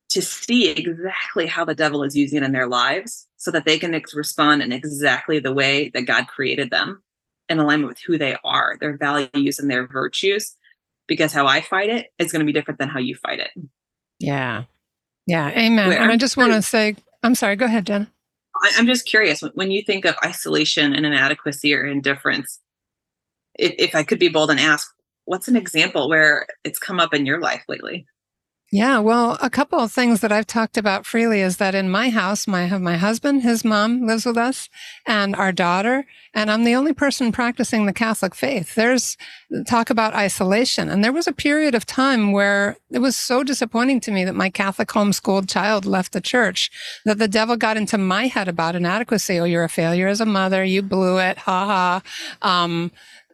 to 0.09 0.23
see 0.23 0.69
exactly 0.69 1.47
how 1.47 1.65
the 1.65 1.75
devil 1.75 2.03
is 2.03 2.17
using 2.17 2.45
in 2.45 2.53
their 2.53 2.69
lives 2.69 3.27
so 3.37 3.51
that 3.51 3.65
they 3.65 3.79
can 3.79 3.95
ex- 3.95 4.15
respond 4.15 4.63
in 4.63 4.73
exactly 4.73 5.39
the 5.39 5.53
way 5.53 5.91
that 5.95 6.03
god 6.03 6.29
created 6.29 6.71
them 6.71 7.03
in 7.49 7.59
alignment 7.59 7.89
with 7.89 7.99
who 8.07 8.17
they 8.17 8.37
are 8.45 8.77
their 8.81 8.97
values 8.97 9.59
and 9.59 9.71
their 9.71 9.87
virtues 9.87 10.57
because 11.09 11.33
how 11.33 11.47
i 11.47 11.61
fight 11.61 11.89
it 11.89 12.07
is 12.19 12.31
going 12.31 12.41
to 12.41 12.47
be 12.47 12.53
different 12.53 12.79
than 12.79 12.89
how 12.89 13.01
you 13.01 13.17
fight 13.17 13.41
it. 13.41 13.51
Yeah 14.21 14.65
yeah, 15.27 15.49
amen. 15.51 15.89
Where, 15.89 15.99
and 16.01 16.13
I 16.13 16.17
just 16.17 16.37
want 16.37 16.53
to 16.53 16.63
say, 16.63 16.97
I'm 17.23 17.35
sorry, 17.35 17.57
go 17.57 17.65
ahead, 17.65 17.87
Jenna. 17.87 18.11
I'm 18.77 18.87
just 18.87 19.07
curious 19.07 19.43
when 19.55 19.71
you 19.71 19.83
think 19.83 20.05
of 20.05 20.17
isolation 20.25 20.95
and 20.95 21.05
inadequacy 21.05 21.75
or 21.75 21.85
indifference, 21.85 22.61
if, 23.55 23.75
if 23.79 23.95
I 23.95 24.03
could 24.03 24.19
be 24.19 24.29
bold 24.29 24.51
and 24.51 24.61
ask, 24.61 24.89
what's 25.25 25.49
an 25.49 25.57
example 25.57 26.09
where 26.09 26.47
it's 26.65 26.79
come 26.79 27.01
up 27.01 27.13
in 27.13 27.27
your 27.27 27.41
life 27.41 27.65
lately? 27.69 28.07
Yeah, 28.77 28.99
well, 28.99 29.39
a 29.41 29.49
couple 29.49 29.79
of 29.81 29.91
things 29.91 30.21
that 30.21 30.31
I've 30.31 30.47
talked 30.47 30.77
about 30.77 31.07
freely 31.07 31.41
is 31.41 31.57
that 31.57 31.75
in 31.75 31.89
my 31.89 32.11
house, 32.11 32.47
my, 32.47 32.69
my 32.77 32.99
husband, 32.99 33.41
his 33.41 33.65
mom 33.65 34.07
lives 34.07 34.27
with 34.27 34.37
us, 34.37 34.69
and 35.07 35.35
our 35.35 35.51
daughter, 35.51 36.05
and 36.35 36.51
I'm 36.51 36.65
the 36.65 36.75
only 36.75 36.93
person 36.93 37.33
practicing 37.33 37.87
the 37.87 37.95
Catholic 37.95 38.35
faith. 38.35 38.75
There's 38.75 39.17
talk 39.67 39.89
about 39.89 40.13
isolation. 40.13 40.91
And 40.91 41.03
there 41.03 41.13
was 41.13 41.27
a 41.27 41.33
period 41.33 41.75
of 41.75 41.87
time 41.87 42.33
where 42.33 42.77
it 42.91 42.99
was 42.99 43.17
so 43.17 43.43
disappointing 43.43 44.01
to 44.01 44.11
me 44.11 44.27
that 44.27 44.35
my 44.35 44.51
Catholic 44.51 44.89
homeschooled 44.89 45.49
child 45.49 45.87
left 45.87 46.13
the 46.13 46.21
church 46.21 46.71
that 47.07 47.17
the 47.19 47.29
devil 47.29 47.57
got 47.57 47.79
into 47.79 47.97
my 47.97 48.27
head 48.27 48.47
about 48.47 48.77
inadequacy. 48.77 49.41
Oh, 49.41 49.45
you're 49.45 49.65
a 49.65 49.71
failure 49.71 50.09
as 50.09 50.21
a 50.21 50.27
mother. 50.27 50.63
You 50.63 50.83
blew 50.83 51.17
it. 51.19 51.39
Ha 51.39 52.03
ha. 52.43 52.63
Um, 52.65 52.91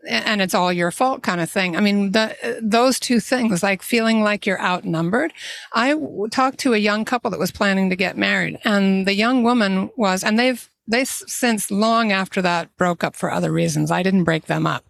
and 0.08 0.42
it's 0.42 0.54
all 0.54 0.72
your 0.72 0.90
fault 0.90 1.22
kind 1.22 1.40
of 1.40 1.50
thing. 1.50 1.76
I 1.76 1.80
mean, 1.80 2.12
the, 2.12 2.58
those 2.62 2.98
two 2.98 3.20
things, 3.20 3.62
like 3.62 3.82
feeling 3.82 4.22
like 4.22 4.46
you're 4.46 4.60
outnumbered. 4.60 5.32
I 5.72 5.94
talked 6.30 6.58
to 6.60 6.74
a 6.74 6.78
young 6.78 7.04
couple 7.04 7.30
that 7.30 7.40
was 7.40 7.50
planning 7.52 7.90
to 7.90 7.96
get 7.96 8.16
married 8.16 8.58
and 8.64 9.06
the 9.06 9.14
young 9.14 9.42
woman 9.42 9.90
was, 9.96 10.24
and 10.24 10.38
they've, 10.38 10.68
they 10.88 11.04
since 11.04 11.70
long 11.70 12.10
after 12.10 12.42
that 12.42 12.76
broke 12.76 13.04
up 13.04 13.14
for 13.14 13.30
other 13.30 13.52
reasons. 13.52 13.92
I 13.92 14.02
didn't 14.02 14.24
break 14.24 14.46
them 14.46 14.66
up, 14.66 14.84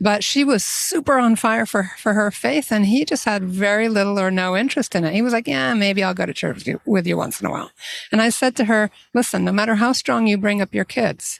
but 0.00 0.24
she 0.24 0.42
was 0.42 0.64
super 0.64 1.18
on 1.18 1.36
fire 1.36 1.64
for, 1.64 1.92
for 1.98 2.14
her 2.14 2.32
faith. 2.32 2.72
And 2.72 2.84
he 2.84 3.04
just 3.04 3.24
had 3.24 3.44
very 3.44 3.88
little 3.88 4.18
or 4.18 4.32
no 4.32 4.56
interest 4.56 4.96
in 4.96 5.04
it. 5.04 5.14
He 5.14 5.22
was 5.22 5.32
like, 5.32 5.46
yeah, 5.46 5.72
maybe 5.74 6.02
I'll 6.02 6.14
go 6.14 6.26
to 6.26 6.34
church 6.34 6.56
with 6.56 6.66
you, 6.66 6.80
with 6.84 7.06
you 7.06 7.16
once 7.16 7.40
in 7.40 7.46
a 7.46 7.50
while. 7.50 7.70
And 8.10 8.20
I 8.20 8.30
said 8.30 8.56
to 8.56 8.64
her, 8.64 8.90
listen, 9.14 9.44
no 9.44 9.52
matter 9.52 9.76
how 9.76 9.92
strong 9.92 10.26
you 10.26 10.36
bring 10.36 10.60
up 10.60 10.74
your 10.74 10.84
kids, 10.84 11.38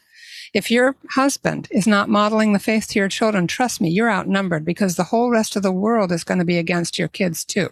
if 0.56 0.70
your 0.70 0.96
husband 1.10 1.68
is 1.70 1.86
not 1.86 2.08
modeling 2.08 2.54
the 2.54 2.58
faith 2.58 2.88
to 2.88 2.98
your 2.98 3.10
children, 3.10 3.46
trust 3.46 3.78
me, 3.78 3.90
you're 3.90 4.10
outnumbered 4.10 4.64
because 4.64 4.96
the 4.96 5.04
whole 5.04 5.28
rest 5.28 5.54
of 5.54 5.62
the 5.62 5.70
world 5.70 6.10
is 6.10 6.24
going 6.24 6.38
to 6.38 6.46
be 6.46 6.56
against 6.56 6.98
your 6.98 7.08
kids 7.08 7.44
too. 7.44 7.68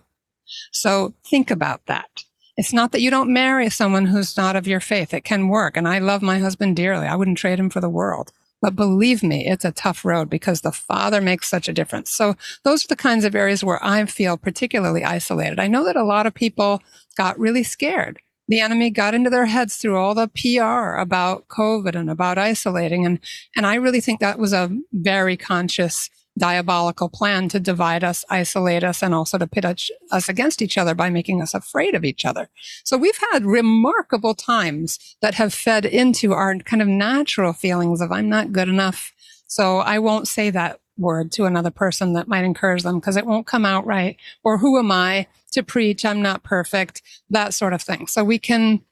So 0.70 1.14
think 1.24 1.50
about 1.50 1.86
that. 1.86 2.24
It's 2.58 2.74
not 2.74 2.92
that 2.92 3.00
you 3.00 3.10
don't 3.10 3.32
marry 3.32 3.70
someone 3.70 4.04
who's 4.04 4.36
not 4.36 4.54
of 4.54 4.66
your 4.66 4.80
faith. 4.80 5.14
It 5.14 5.24
can 5.24 5.48
work. 5.48 5.78
And 5.78 5.88
I 5.88 5.98
love 5.98 6.20
my 6.20 6.38
husband 6.40 6.76
dearly. 6.76 7.06
I 7.06 7.16
wouldn't 7.16 7.38
trade 7.38 7.58
him 7.58 7.70
for 7.70 7.80
the 7.80 7.88
world. 7.88 8.32
But 8.60 8.76
believe 8.76 9.22
me, 9.22 9.46
it's 9.46 9.64
a 9.64 9.72
tough 9.72 10.04
road 10.04 10.28
because 10.28 10.60
the 10.60 10.70
father 10.70 11.22
makes 11.22 11.48
such 11.48 11.70
a 11.70 11.72
difference. 11.72 12.10
So 12.10 12.36
those 12.64 12.84
are 12.84 12.88
the 12.88 12.96
kinds 12.96 13.24
of 13.24 13.34
areas 13.34 13.64
where 13.64 13.82
I 13.82 14.04
feel 14.04 14.36
particularly 14.36 15.04
isolated. 15.04 15.58
I 15.58 15.68
know 15.68 15.86
that 15.86 15.96
a 15.96 16.04
lot 16.04 16.26
of 16.26 16.34
people 16.34 16.82
got 17.16 17.38
really 17.38 17.62
scared 17.62 18.20
the 18.48 18.60
enemy 18.60 18.90
got 18.90 19.14
into 19.14 19.30
their 19.30 19.46
heads 19.46 19.76
through 19.76 19.96
all 19.96 20.14
the 20.14 20.28
PR 20.28 20.98
about 20.98 21.48
COVID 21.48 21.94
and 21.94 22.10
about 22.10 22.38
isolating. 22.38 23.06
And, 23.06 23.20
and 23.56 23.66
I 23.66 23.76
really 23.76 24.00
think 24.00 24.20
that 24.20 24.38
was 24.38 24.52
a 24.52 24.70
very 24.92 25.36
conscious 25.36 26.10
diabolical 26.36 27.08
plan 27.08 27.48
to 27.48 27.60
divide 27.60 28.02
us, 28.02 28.24
isolate 28.28 28.82
us, 28.82 29.02
and 29.02 29.14
also 29.14 29.38
to 29.38 29.46
pit 29.46 29.64
us 29.64 30.28
against 30.28 30.60
each 30.60 30.76
other 30.76 30.94
by 30.94 31.08
making 31.08 31.40
us 31.40 31.54
afraid 31.54 31.94
of 31.94 32.04
each 32.04 32.24
other. 32.24 32.48
So 32.84 32.96
we've 32.96 33.18
had 33.32 33.44
remarkable 33.44 34.34
times 34.34 35.16
that 35.22 35.34
have 35.34 35.54
fed 35.54 35.84
into 35.84 36.32
our 36.32 36.58
kind 36.58 36.82
of 36.82 36.88
natural 36.88 37.52
feelings 37.52 38.00
of 38.00 38.10
I'm 38.10 38.28
not 38.28 38.52
good 38.52 38.68
enough. 38.68 39.12
So 39.46 39.78
I 39.78 39.98
won't 39.98 40.26
say 40.26 40.50
that 40.50 40.80
word 40.96 41.32
to 41.32 41.44
another 41.44 41.70
person 41.70 42.12
that 42.14 42.28
might 42.28 42.44
encourage 42.44 42.82
them 42.82 42.98
because 42.98 43.16
it 43.16 43.26
won't 43.26 43.46
come 43.46 43.64
out 43.64 43.86
right. 43.86 44.16
Or 44.42 44.58
who 44.58 44.78
am 44.78 44.90
I 44.90 45.26
to 45.54 45.62
preach? 45.62 46.04
I'm 46.04 46.22
not 46.22 46.42
perfect, 46.42 47.02
that 47.30 47.54
sort 47.54 47.72
of 47.72 47.82
thing. 47.82 48.06
So 48.06 48.22
we 48.24 48.38
can, 48.38 48.82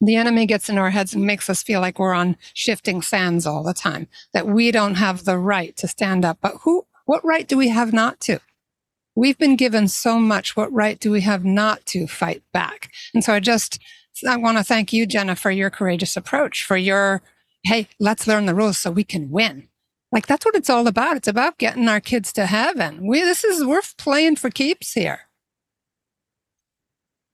the 0.00 0.16
enemy 0.16 0.46
gets 0.46 0.68
in 0.68 0.78
our 0.78 0.90
heads 0.90 1.14
and 1.14 1.26
makes 1.26 1.48
us 1.48 1.62
feel 1.62 1.80
like 1.80 1.98
we're 1.98 2.14
on 2.14 2.36
shifting 2.54 3.02
sands 3.02 3.46
all 3.46 3.62
the 3.62 3.74
time, 3.74 4.08
that 4.32 4.46
we 4.46 4.70
don't 4.70 4.96
have 4.96 5.24
the 5.24 5.38
right 5.38 5.76
to 5.76 5.88
stand 5.88 6.24
up. 6.24 6.38
But 6.40 6.56
who, 6.62 6.86
what 7.04 7.24
right 7.24 7.46
do 7.46 7.56
we 7.56 7.68
have 7.68 7.92
not 7.92 8.20
to? 8.20 8.40
We've 9.16 9.38
been 9.38 9.56
given 9.56 9.86
so 9.88 10.18
much. 10.18 10.56
What 10.56 10.72
right 10.72 10.98
do 10.98 11.10
we 11.10 11.20
have 11.20 11.44
not 11.44 11.86
to 11.86 12.06
fight 12.06 12.42
back? 12.52 12.90
And 13.12 13.22
so 13.22 13.32
I 13.32 13.40
just, 13.40 13.78
I 14.28 14.36
want 14.36 14.58
to 14.58 14.64
thank 14.64 14.92
you, 14.92 15.06
Jenna, 15.06 15.36
for 15.36 15.50
your 15.50 15.70
courageous 15.70 16.16
approach, 16.16 16.64
for 16.64 16.76
your, 16.76 17.22
hey, 17.64 17.88
let's 18.00 18.26
learn 18.26 18.46
the 18.46 18.54
rules 18.54 18.78
so 18.78 18.90
we 18.90 19.04
can 19.04 19.30
win 19.30 19.68
like 20.14 20.28
that's 20.28 20.46
what 20.46 20.54
it's 20.54 20.70
all 20.70 20.86
about. 20.86 21.16
It's 21.16 21.28
about 21.28 21.58
getting 21.58 21.88
our 21.88 22.00
kids 22.00 22.32
to 22.34 22.46
heaven. 22.46 23.04
We 23.04 23.20
this 23.22 23.42
is 23.42 23.64
we're 23.64 23.82
playing 23.98 24.36
for 24.36 24.48
keeps 24.48 24.92
here. 24.92 25.22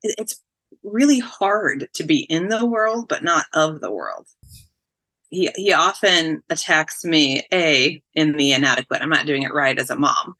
It's 0.03 0.41
really 0.83 1.19
hard 1.19 1.89
to 1.95 2.05
be 2.05 2.21
in 2.21 2.49
the 2.49 2.65
world 2.65 3.09
but 3.09 3.23
not 3.23 3.47
of 3.53 3.81
the 3.81 3.91
world. 3.91 4.27
He 5.31 5.51
he 5.57 5.73
often 5.73 6.43
attacks 6.51 7.05
me 7.05 7.43
a 7.53 8.03
in 8.15 8.37
the 8.37 8.53
inadequate. 8.53 9.03
I'm 9.03 9.11
not 9.11 9.27
doing 9.27 9.43
it 9.43 9.55
right 9.55 9.79
as 9.79 9.91
a 9.91 9.97
mom, 9.97 10.35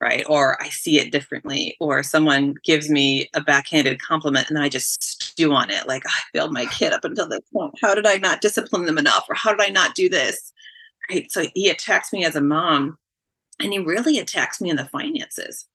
right? 0.00 0.24
Or 0.28 0.60
I 0.62 0.68
see 0.68 1.00
it 1.00 1.10
differently, 1.10 1.76
or 1.80 2.02
someone 2.02 2.54
gives 2.64 2.88
me 2.88 3.28
a 3.34 3.40
backhanded 3.40 4.00
compliment 4.00 4.48
and 4.48 4.58
I 4.58 4.68
just 4.68 5.02
stew 5.02 5.52
on 5.52 5.70
it. 5.70 5.88
Like 5.88 6.04
I 6.06 6.18
failed 6.32 6.52
my 6.52 6.66
kid 6.66 6.92
up 6.92 7.04
until 7.04 7.28
this 7.28 7.40
point. 7.52 7.74
How 7.82 7.94
did 7.94 8.06
I 8.06 8.18
not 8.18 8.40
discipline 8.40 8.84
them 8.84 8.98
enough? 8.98 9.24
Or 9.28 9.34
how 9.34 9.50
did 9.50 9.60
I 9.60 9.70
not 9.70 9.94
do 9.94 10.08
this? 10.08 10.52
right 11.10 11.30
so 11.30 11.46
he 11.54 11.68
attacks 11.68 12.12
me 12.12 12.24
as 12.24 12.36
a 12.36 12.40
mom 12.40 12.98
and 13.60 13.72
he 13.72 13.78
really 13.78 14.18
attacks 14.18 14.60
me 14.60 14.70
in 14.70 14.76
the 14.76 14.86
finances 14.86 15.66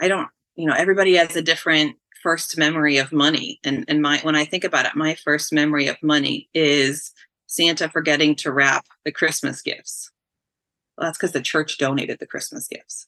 i 0.00 0.08
don't 0.08 0.28
you 0.54 0.66
know 0.66 0.74
everybody 0.74 1.14
has 1.14 1.34
a 1.36 1.42
different 1.42 1.96
first 2.22 2.56
memory 2.58 2.98
of 2.98 3.12
money 3.12 3.60
and 3.64 3.84
and 3.88 4.02
my 4.02 4.18
when 4.22 4.36
i 4.36 4.44
think 4.44 4.64
about 4.64 4.86
it 4.86 4.94
my 4.94 5.14
first 5.14 5.52
memory 5.52 5.86
of 5.86 5.96
money 6.02 6.48
is 6.54 7.12
santa 7.46 7.88
forgetting 7.88 8.34
to 8.34 8.52
wrap 8.52 8.86
the 9.04 9.12
christmas 9.12 9.62
gifts 9.62 10.10
well, 10.96 11.06
that's 11.06 11.18
because 11.18 11.32
the 11.32 11.40
church 11.40 11.78
donated 11.78 12.18
the 12.18 12.26
christmas 12.26 12.68
gifts 12.68 13.06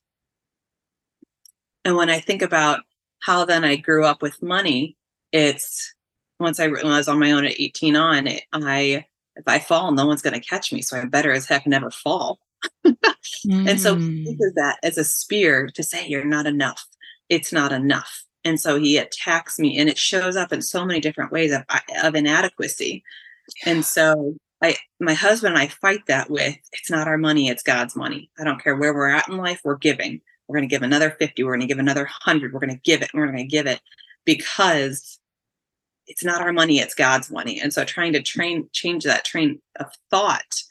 and 1.85 1.97
when 1.97 2.11
i 2.11 2.21
think 2.21 2.43
about 2.43 2.81
how 3.21 3.45
then 3.45 3.65
i 3.65 3.77
grew 3.77 4.05
up 4.05 4.23
with 4.23 4.43
money 4.43 4.97
it's 5.33 5.95
once 6.39 6.61
i 6.61 6.69
when 6.69 6.87
i 6.87 6.99
was 6.99 7.09
on 7.09 7.19
my 7.19 7.33
own 7.33 7.45
at 7.45 7.61
18 7.61 7.97
on 7.97 8.27
it, 8.27 8.45
i 8.53 9.05
if 9.39 9.47
I 9.47 9.61
fall, 9.61 9.93
no 9.93 10.07
one's 10.07 10.21
going 10.21 10.39
to 10.39 10.47
catch 10.47 10.73
me. 10.73 10.83
So 10.83 10.99
I 10.99 11.05
better 11.05 11.33
as 11.33 11.47
heck 11.47 11.67
never 11.67 11.91
fall. 11.91 12.39
mm. 12.85 12.97
And 13.69 13.81
so 13.81 13.97
uses 13.97 14.53
that 14.57 14.79
as 14.83 14.99
a 14.99 15.05
spear 15.05 15.69
to 15.75 15.83
say, 15.83 16.07
you're 16.07 16.25
not 16.25 16.47
enough. 16.47 16.85
It's 17.29 17.53
not 17.53 17.73
enough. 17.73 18.25
And 18.49 18.59
so 18.59 18.79
he 18.79 18.97
attacks 18.97 19.59
me 19.59 19.79
and 19.79 19.89
it 19.89 19.99
shows 19.99 20.37
up 20.37 20.53
in 20.53 20.63
so 20.63 20.85
many 20.85 21.01
different 21.01 21.31
ways 21.31 21.53
of, 21.53 21.65
of 22.03 22.15
inadequacy. 22.15 23.05
And 23.67 23.85
so 23.85 24.37
I, 24.63 24.77
my 24.99 25.13
husband 25.13 25.55
and 25.55 25.63
I 25.63 25.69
fight 25.69 26.07
that 26.07 26.31
with, 26.31 26.57
it's 26.73 26.91
not 26.91 27.09
our 27.09 27.19
money, 27.19 27.49
it's 27.49 27.63
God's 27.63 27.95
money. 27.95 28.31
I 28.39 28.45
don't 28.45 28.63
care 28.63 28.75
where 28.75 28.95
we're 28.95 29.11
at 29.11 29.29
in 29.29 29.37
life, 29.37 29.61
we're 29.65 29.77
giving. 29.77 30.23
We're 30.47 30.57
going 30.57 30.69
to 30.69 30.75
give 30.75 30.83
another 30.83 31.11
50, 31.11 31.45
we're 31.45 31.53
going 31.53 31.61
to 31.61 31.67
give 31.67 31.79
another 31.79 32.05
100, 32.05 32.55
we're 32.55 32.61
going 32.61 32.75
to 32.75 32.81
give 32.83 33.03
it, 33.03 33.11
we're 33.13 33.27
going 33.27 33.37
to 33.37 33.45
give 33.45 33.67
it 33.67 33.81
because 34.25 35.19
it's 36.09 36.25
not 36.25 36.41
our 36.41 36.53
money 36.53 36.81
it's 36.81 36.95
god's 36.95 37.31
money 37.31 37.61
and 37.61 37.73
so 37.73 37.85
trying 37.85 38.13
to 38.13 38.23
train 38.23 38.69
change 38.73 39.05
that 39.05 39.25
train 39.25 39.61
of 39.79 39.87
thought 40.11 40.63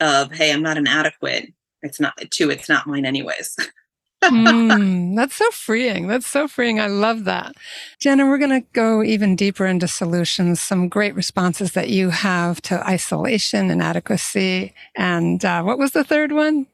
of 0.00 0.32
hey 0.32 0.52
i'm 0.52 0.62
not 0.62 0.76
inadequate 0.76 1.52
it's 1.82 2.00
not 2.00 2.16
to 2.30 2.50
it's 2.50 2.68
not 2.68 2.86
mine 2.86 3.06
anyways 3.06 3.56
mm, 4.24 5.16
that's 5.16 5.36
so 5.36 5.50
freeing 5.50 6.06
that's 6.06 6.26
so 6.26 6.46
freeing 6.46 6.78
i 6.78 6.86
love 6.86 7.24
that 7.24 7.54
jenna 7.98 8.26
we're 8.26 8.38
going 8.38 8.50
to 8.50 8.66
go 8.72 9.02
even 9.02 9.34
deeper 9.34 9.66
into 9.66 9.88
solutions 9.88 10.60
some 10.60 10.88
great 10.88 11.14
responses 11.14 11.72
that 11.72 11.88
you 11.88 12.10
have 12.10 12.60
to 12.60 12.86
isolation 12.88 13.70
inadequacy 13.70 14.74
and 14.96 15.44
uh, 15.44 15.62
what 15.62 15.78
was 15.78 15.92
the 15.92 16.04
third 16.04 16.32
one 16.32 16.66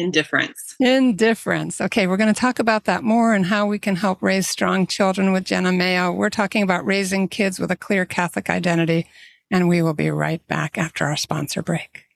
Indifference. 0.00 0.76
Indifference. 0.80 1.78
Okay, 1.78 2.06
we're 2.06 2.16
going 2.16 2.32
to 2.32 2.40
talk 2.40 2.58
about 2.58 2.84
that 2.84 3.04
more 3.04 3.34
and 3.34 3.44
how 3.44 3.66
we 3.66 3.78
can 3.78 3.96
help 3.96 4.22
raise 4.22 4.48
strong 4.48 4.86
children 4.86 5.30
with 5.30 5.44
Jenna 5.44 5.72
Mayo. 5.72 6.10
We're 6.10 6.30
talking 6.30 6.62
about 6.62 6.86
raising 6.86 7.28
kids 7.28 7.58
with 7.58 7.70
a 7.70 7.76
clear 7.76 8.06
Catholic 8.06 8.48
identity, 8.48 9.06
and 9.50 9.68
we 9.68 9.82
will 9.82 9.92
be 9.92 10.10
right 10.10 10.46
back 10.46 10.78
after 10.78 11.04
our 11.04 11.18
sponsor 11.18 11.62
break. 11.62 12.06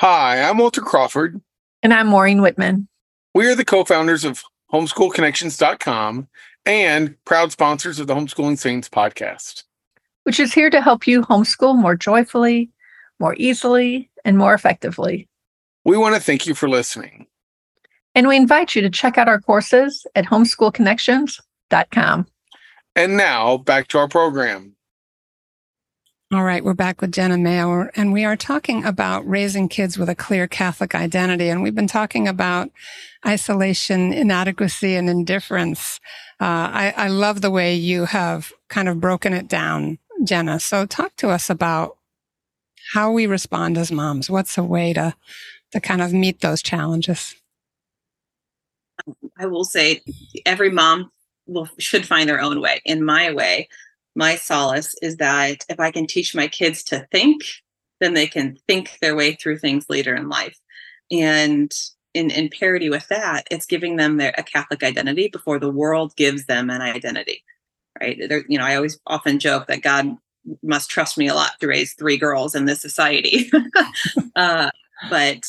Hi, 0.00 0.42
I'm 0.42 0.58
Walter 0.58 0.80
Crawford. 0.80 1.40
And 1.84 1.94
I'm 1.94 2.08
Maureen 2.08 2.42
Whitman. 2.42 2.88
We 3.36 3.46
are 3.48 3.54
the 3.54 3.64
co 3.66 3.84
founders 3.84 4.24
of 4.24 4.42
homeschoolconnections.com 4.72 6.26
and 6.64 7.24
proud 7.26 7.52
sponsors 7.52 8.00
of 8.00 8.06
the 8.06 8.14
Homeschooling 8.14 8.56
Saints 8.56 8.88
podcast, 8.88 9.64
which 10.22 10.40
is 10.40 10.54
here 10.54 10.70
to 10.70 10.80
help 10.80 11.06
you 11.06 11.20
homeschool 11.20 11.76
more 11.76 11.96
joyfully, 11.96 12.70
more 13.20 13.34
easily, 13.36 14.10
and 14.24 14.38
more 14.38 14.54
effectively. 14.54 15.28
We 15.84 15.98
want 15.98 16.14
to 16.14 16.20
thank 16.22 16.46
you 16.46 16.54
for 16.54 16.66
listening. 16.66 17.26
And 18.14 18.26
we 18.26 18.38
invite 18.38 18.74
you 18.74 18.80
to 18.80 18.88
check 18.88 19.18
out 19.18 19.28
our 19.28 19.42
courses 19.42 20.06
at 20.14 20.24
homeschoolconnections.com. 20.24 22.26
And 22.94 23.16
now 23.18 23.58
back 23.58 23.88
to 23.88 23.98
our 23.98 24.08
program. 24.08 24.75
All 26.32 26.42
right, 26.42 26.64
we're 26.64 26.74
back 26.74 27.00
with 27.00 27.12
Jenna 27.12 27.38
Mayo, 27.38 27.88
and 27.94 28.12
we 28.12 28.24
are 28.24 28.36
talking 28.36 28.84
about 28.84 29.24
raising 29.28 29.68
kids 29.68 29.96
with 29.96 30.08
a 30.08 30.14
clear 30.16 30.48
Catholic 30.48 30.92
identity. 30.92 31.48
And 31.48 31.62
we've 31.62 31.72
been 31.72 31.86
talking 31.86 32.26
about 32.26 32.68
isolation, 33.24 34.12
inadequacy, 34.12 34.96
and 34.96 35.08
indifference. 35.08 36.00
Uh, 36.40 36.44
I, 36.44 36.94
I 36.96 37.08
love 37.08 37.42
the 37.42 37.50
way 37.52 37.76
you 37.76 38.06
have 38.06 38.52
kind 38.68 38.88
of 38.88 39.00
broken 39.00 39.32
it 39.34 39.46
down, 39.46 40.00
Jenna. 40.24 40.58
So, 40.58 40.84
talk 40.84 41.14
to 41.18 41.30
us 41.30 41.48
about 41.48 41.96
how 42.92 43.12
we 43.12 43.28
respond 43.28 43.78
as 43.78 43.92
moms. 43.92 44.28
What's 44.28 44.58
a 44.58 44.64
way 44.64 44.92
to 44.94 45.14
to 45.70 45.80
kind 45.80 46.02
of 46.02 46.12
meet 46.12 46.40
those 46.40 46.60
challenges? 46.60 47.36
I 49.38 49.46
will 49.46 49.64
say 49.64 50.02
every 50.44 50.70
mom 50.70 51.12
will 51.46 51.68
should 51.78 52.04
find 52.04 52.28
their 52.28 52.40
own 52.40 52.60
way. 52.60 52.80
In 52.84 53.04
my 53.04 53.32
way, 53.32 53.68
my 54.16 54.36
solace 54.36 54.94
is 55.02 55.16
that 55.18 55.64
if 55.68 55.78
I 55.78 55.90
can 55.90 56.06
teach 56.06 56.34
my 56.34 56.48
kids 56.48 56.82
to 56.84 57.06
think, 57.12 57.42
then 58.00 58.14
they 58.14 58.26
can 58.26 58.58
think 58.66 58.98
their 59.00 59.14
way 59.14 59.34
through 59.34 59.58
things 59.58 59.86
later 59.88 60.14
in 60.14 60.28
life. 60.28 60.58
And 61.10 61.72
in, 62.14 62.30
in 62.30 62.48
parity 62.48 62.88
with 62.88 63.06
that, 63.08 63.46
it's 63.50 63.66
giving 63.66 63.96
them 63.96 64.16
their, 64.16 64.34
a 64.36 64.42
Catholic 64.42 64.82
identity 64.82 65.28
before 65.28 65.58
the 65.58 65.70
world 65.70 66.16
gives 66.16 66.46
them 66.46 66.70
an 66.70 66.80
identity. 66.80 67.44
Right. 68.00 68.18
There, 68.28 68.44
you 68.48 68.58
know, 68.58 68.64
I 68.64 68.76
always 68.76 68.98
often 69.06 69.38
joke 69.38 69.66
that 69.68 69.82
God 69.82 70.16
must 70.62 70.90
trust 70.90 71.18
me 71.18 71.28
a 71.28 71.34
lot 71.34 71.52
to 71.60 71.66
raise 71.66 71.94
three 71.94 72.16
girls 72.16 72.54
in 72.54 72.64
this 72.64 72.80
society. 72.80 73.50
uh, 74.36 74.70
but 75.10 75.44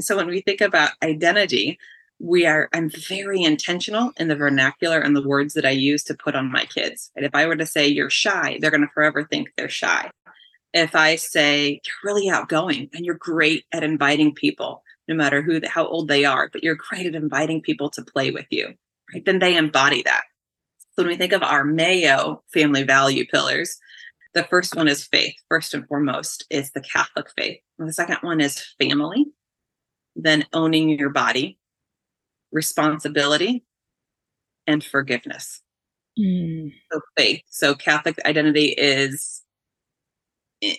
so 0.00 0.16
when 0.16 0.26
we 0.26 0.40
think 0.40 0.60
about 0.60 0.92
identity, 1.02 1.78
we 2.20 2.44
are 2.46 2.68
i'm 2.74 2.90
very 2.90 3.42
intentional 3.42 4.12
in 4.18 4.28
the 4.28 4.36
vernacular 4.36 5.00
and 5.00 5.16
the 5.16 5.26
words 5.26 5.54
that 5.54 5.64
i 5.64 5.70
use 5.70 6.04
to 6.04 6.14
put 6.14 6.36
on 6.36 6.52
my 6.52 6.64
kids. 6.66 7.10
And 7.16 7.24
if 7.24 7.34
i 7.34 7.46
were 7.46 7.56
to 7.56 7.66
say 7.66 7.88
you're 7.88 8.10
shy 8.10 8.58
they're 8.60 8.70
going 8.70 8.82
to 8.82 8.92
forever 8.94 9.24
think 9.24 9.50
they're 9.56 9.70
shy. 9.70 10.10
If 10.74 10.94
i 10.94 11.16
say 11.16 11.80
you're 11.84 12.12
really 12.12 12.28
outgoing 12.28 12.90
and 12.92 13.06
you're 13.06 13.14
great 13.14 13.64
at 13.72 13.82
inviting 13.82 14.34
people 14.34 14.82
no 15.08 15.14
matter 15.14 15.40
who 15.40 15.60
how 15.66 15.86
old 15.86 16.08
they 16.08 16.26
are 16.26 16.50
but 16.52 16.62
you're 16.62 16.76
great 16.76 17.06
at 17.06 17.14
inviting 17.14 17.62
people 17.62 17.88
to 17.90 18.04
play 18.04 18.30
with 18.30 18.46
you 18.50 18.74
right 19.12 19.24
then 19.24 19.38
they 19.38 19.56
embody 19.56 20.02
that. 20.02 20.24
So 20.92 21.04
when 21.04 21.08
we 21.08 21.16
think 21.16 21.32
of 21.32 21.42
our 21.42 21.64
mayo 21.64 22.42
family 22.52 22.82
value 22.82 23.24
pillars 23.26 23.78
the 24.34 24.44
first 24.44 24.76
one 24.76 24.88
is 24.88 25.06
faith 25.06 25.34
first 25.48 25.72
and 25.72 25.88
foremost 25.88 26.44
is 26.50 26.70
the 26.72 26.82
catholic 26.82 27.28
faith. 27.36 27.60
And 27.78 27.88
the 27.88 27.94
second 27.94 28.18
one 28.20 28.42
is 28.42 28.62
family 28.78 29.24
then 30.16 30.44
owning 30.52 30.90
your 30.90 31.08
body 31.08 31.56
responsibility, 32.52 33.64
and 34.66 34.84
forgiveness. 34.84 35.62
Mm. 36.18 36.72
So 36.92 37.00
faith. 37.16 37.42
So 37.48 37.74
Catholic 37.74 38.18
identity 38.24 38.68
is 38.68 39.42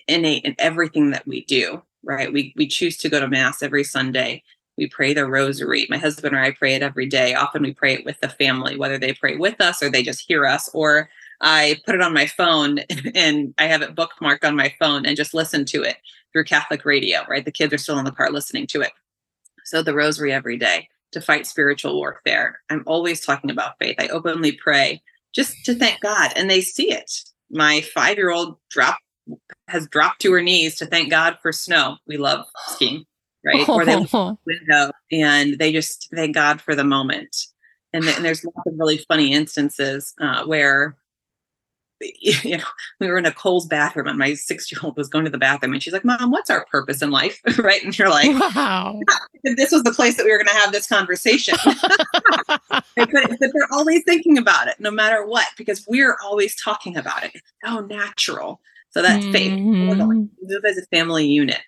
innate 0.07 0.45
in 0.45 0.55
everything 0.59 1.11
that 1.11 1.27
we 1.27 1.45
do, 1.45 1.81
right? 2.03 2.31
We 2.31 2.53
we 2.55 2.67
choose 2.67 2.97
to 2.97 3.09
go 3.09 3.19
to 3.19 3.27
mass 3.27 3.61
every 3.61 3.83
Sunday. 3.83 4.43
We 4.77 4.87
pray 4.87 5.13
the 5.13 5.27
rosary. 5.27 5.87
My 5.89 5.97
husband 5.97 6.35
and 6.35 6.43
I 6.43 6.51
pray 6.51 6.75
it 6.75 6.81
every 6.81 7.05
day. 7.05 7.33
Often 7.35 7.63
we 7.63 7.73
pray 7.73 7.93
it 7.93 8.05
with 8.05 8.19
the 8.21 8.29
family, 8.29 8.77
whether 8.77 8.97
they 8.97 9.13
pray 9.13 9.35
with 9.35 9.59
us 9.59 9.83
or 9.83 9.89
they 9.89 10.01
just 10.01 10.25
hear 10.27 10.45
us, 10.45 10.69
or 10.73 11.09
I 11.41 11.79
put 11.85 11.95
it 11.95 12.01
on 12.01 12.13
my 12.13 12.25
phone 12.25 12.79
and 13.15 13.53
I 13.57 13.65
have 13.65 13.81
it 13.81 13.95
bookmarked 13.95 14.45
on 14.45 14.55
my 14.55 14.73
phone 14.79 15.05
and 15.05 15.17
just 15.17 15.33
listen 15.33 15.65
to 15.65 15.83
it 15.83 15.97
through 16.31 16.45
Catholic 16.45 16.85
radio, 16.85 17.25
right? 17.27 17.43
The 17.43 17.51
kids 17.51 17.73
are 17.73 17.77
still 17.77 17.99
in 17.99 18.05
the 18.05 18.11
car 18.11 18.31
listening 18.31 18.67
to 18.67 18.81
it. 18.81 18.91
So 19.65 19.83
the 19.83 19.93
rosary 19.93 20.31
every 20.31 20.57
day 20.57 20.87
to 21.11 21.21
fight 21.21 21.45
spiritual 21.45 21.95
warfare. 21.95 22.59
I'm 22.69 22.83
always 22.85 23.25
talking 23.25 23.51
about 23.51 23.75
faith. 23.79 23.95
I 23.99 24.07
openly 24.07 24.53
pray 24.53 25.01
just 25.33 25.55
to 25.65 25.75
thank 25.75 26.01
God, 26.01 26.31
and 26.35 26.49
they 26.49 26.61
see 26.61 26.91
it. 26.91 27.11
My 27.49 27.81
five 27.81 28.17
year 28.17 28.31
old 28.31 28.57
drop 28.69 28.97
has 29.67 29.87
dropped 29.87 30.21
to 30.21 30.31
her 30.31 30.41
knees 30.41 30.75
to 30.77 30.85
thank 30.85 31.09
God 31.09 31.37
for 31.41 31.51
snow. 31.51 31.97
We 32.07 32.17
love 32.17 32.45
skiing, 32.67 33.05
right? 33.45 33.67
or 33.67 33.85
they 33.85 33.95
the 34.03 34.37
window 34.45 34.91
and 35.11 35.57
they 35.57 35.71
just 35.71 36.09
thank 36.13 36.35
God 36.35 36.61
for 36.61 36.75
the 36.75 36.83
moment. 36.83 37.35
And, 37.93 38.05
and 38.05 38.23
there's 38.23 38.43
lots 38.43 38.57
of 38.65 38.73
really 38.77 38.97
funny 38.97 39.33
instances 39.33 40.13
uh, 40.19 40.45
where 40.45 40.95
you 42.19 42.57
know, 42.57 42.63
we 42.99 43.07
were 43.07 43.17
in 43.17 43.25
a 43.25 43.31
Kohl's 43.31 43.65
bathroom 43.65 44.07
and 44.07 44.17
my 44.17 44.33
six 44.33 44.71
year 44.71 44.79
old 44.83 44.97
was 44.97 45.07
going 45.07 45.25
to 45.25 45.31
the 45.31 45.37
bathroom 45.37 45.73
and 45.73 45.81
she's 45.81 45.93
like, 45.93 46.05
Mom, 46.05 46.31
what's 46.31 46.49
our 46.49 46.65
purpose 46.65 47.01
in 47.01 47.11
life? 47.11 47.41
right. 47.59 47.83
And 47.83 47.97
you're 47.97 48.09
like, 48.09 48.29
Wow. 48.55 48.99
This 49.43 49.71
was 49.71 49.81
the 49.83 49.91
place 49.91 50.17
that 50.17 50.25
we 50.25 50.31
were 50.31 50.37
going 50.37 50.47
to 50.47 50.53
have 50.53 50.71
this 50.71 50.87
conversation. 50.87 51.55
but, 51.65 52.83
but, 52.95 53.39
they're 53.39 53.71
always 53.71 54.03
thinking 54.05 54.37
about 54.37 54.67
it 54.67 54.79
no 54.79 54.91
matter 54.91 55.25
what, 55.25 55.47
because 55.57 55.83
we're 55.87 56.15
always 56.23 56.55
talking 56.61 56.95
about 56.95 57.23
it. 57.23 57.31
It's 57.33 57.51
so 57.65 57.79
natural. 57.79 58.61
So 58.91 59.01
that's 59.01 59.23
mm-hmm. 59.23 59.31
faith. 59.31 59.53
We 59.53 60.29
move 60.43 60.65
as 60.65 60.77
a 60.77 60.85
family 60.95 61.25
unit. 61.25 61.61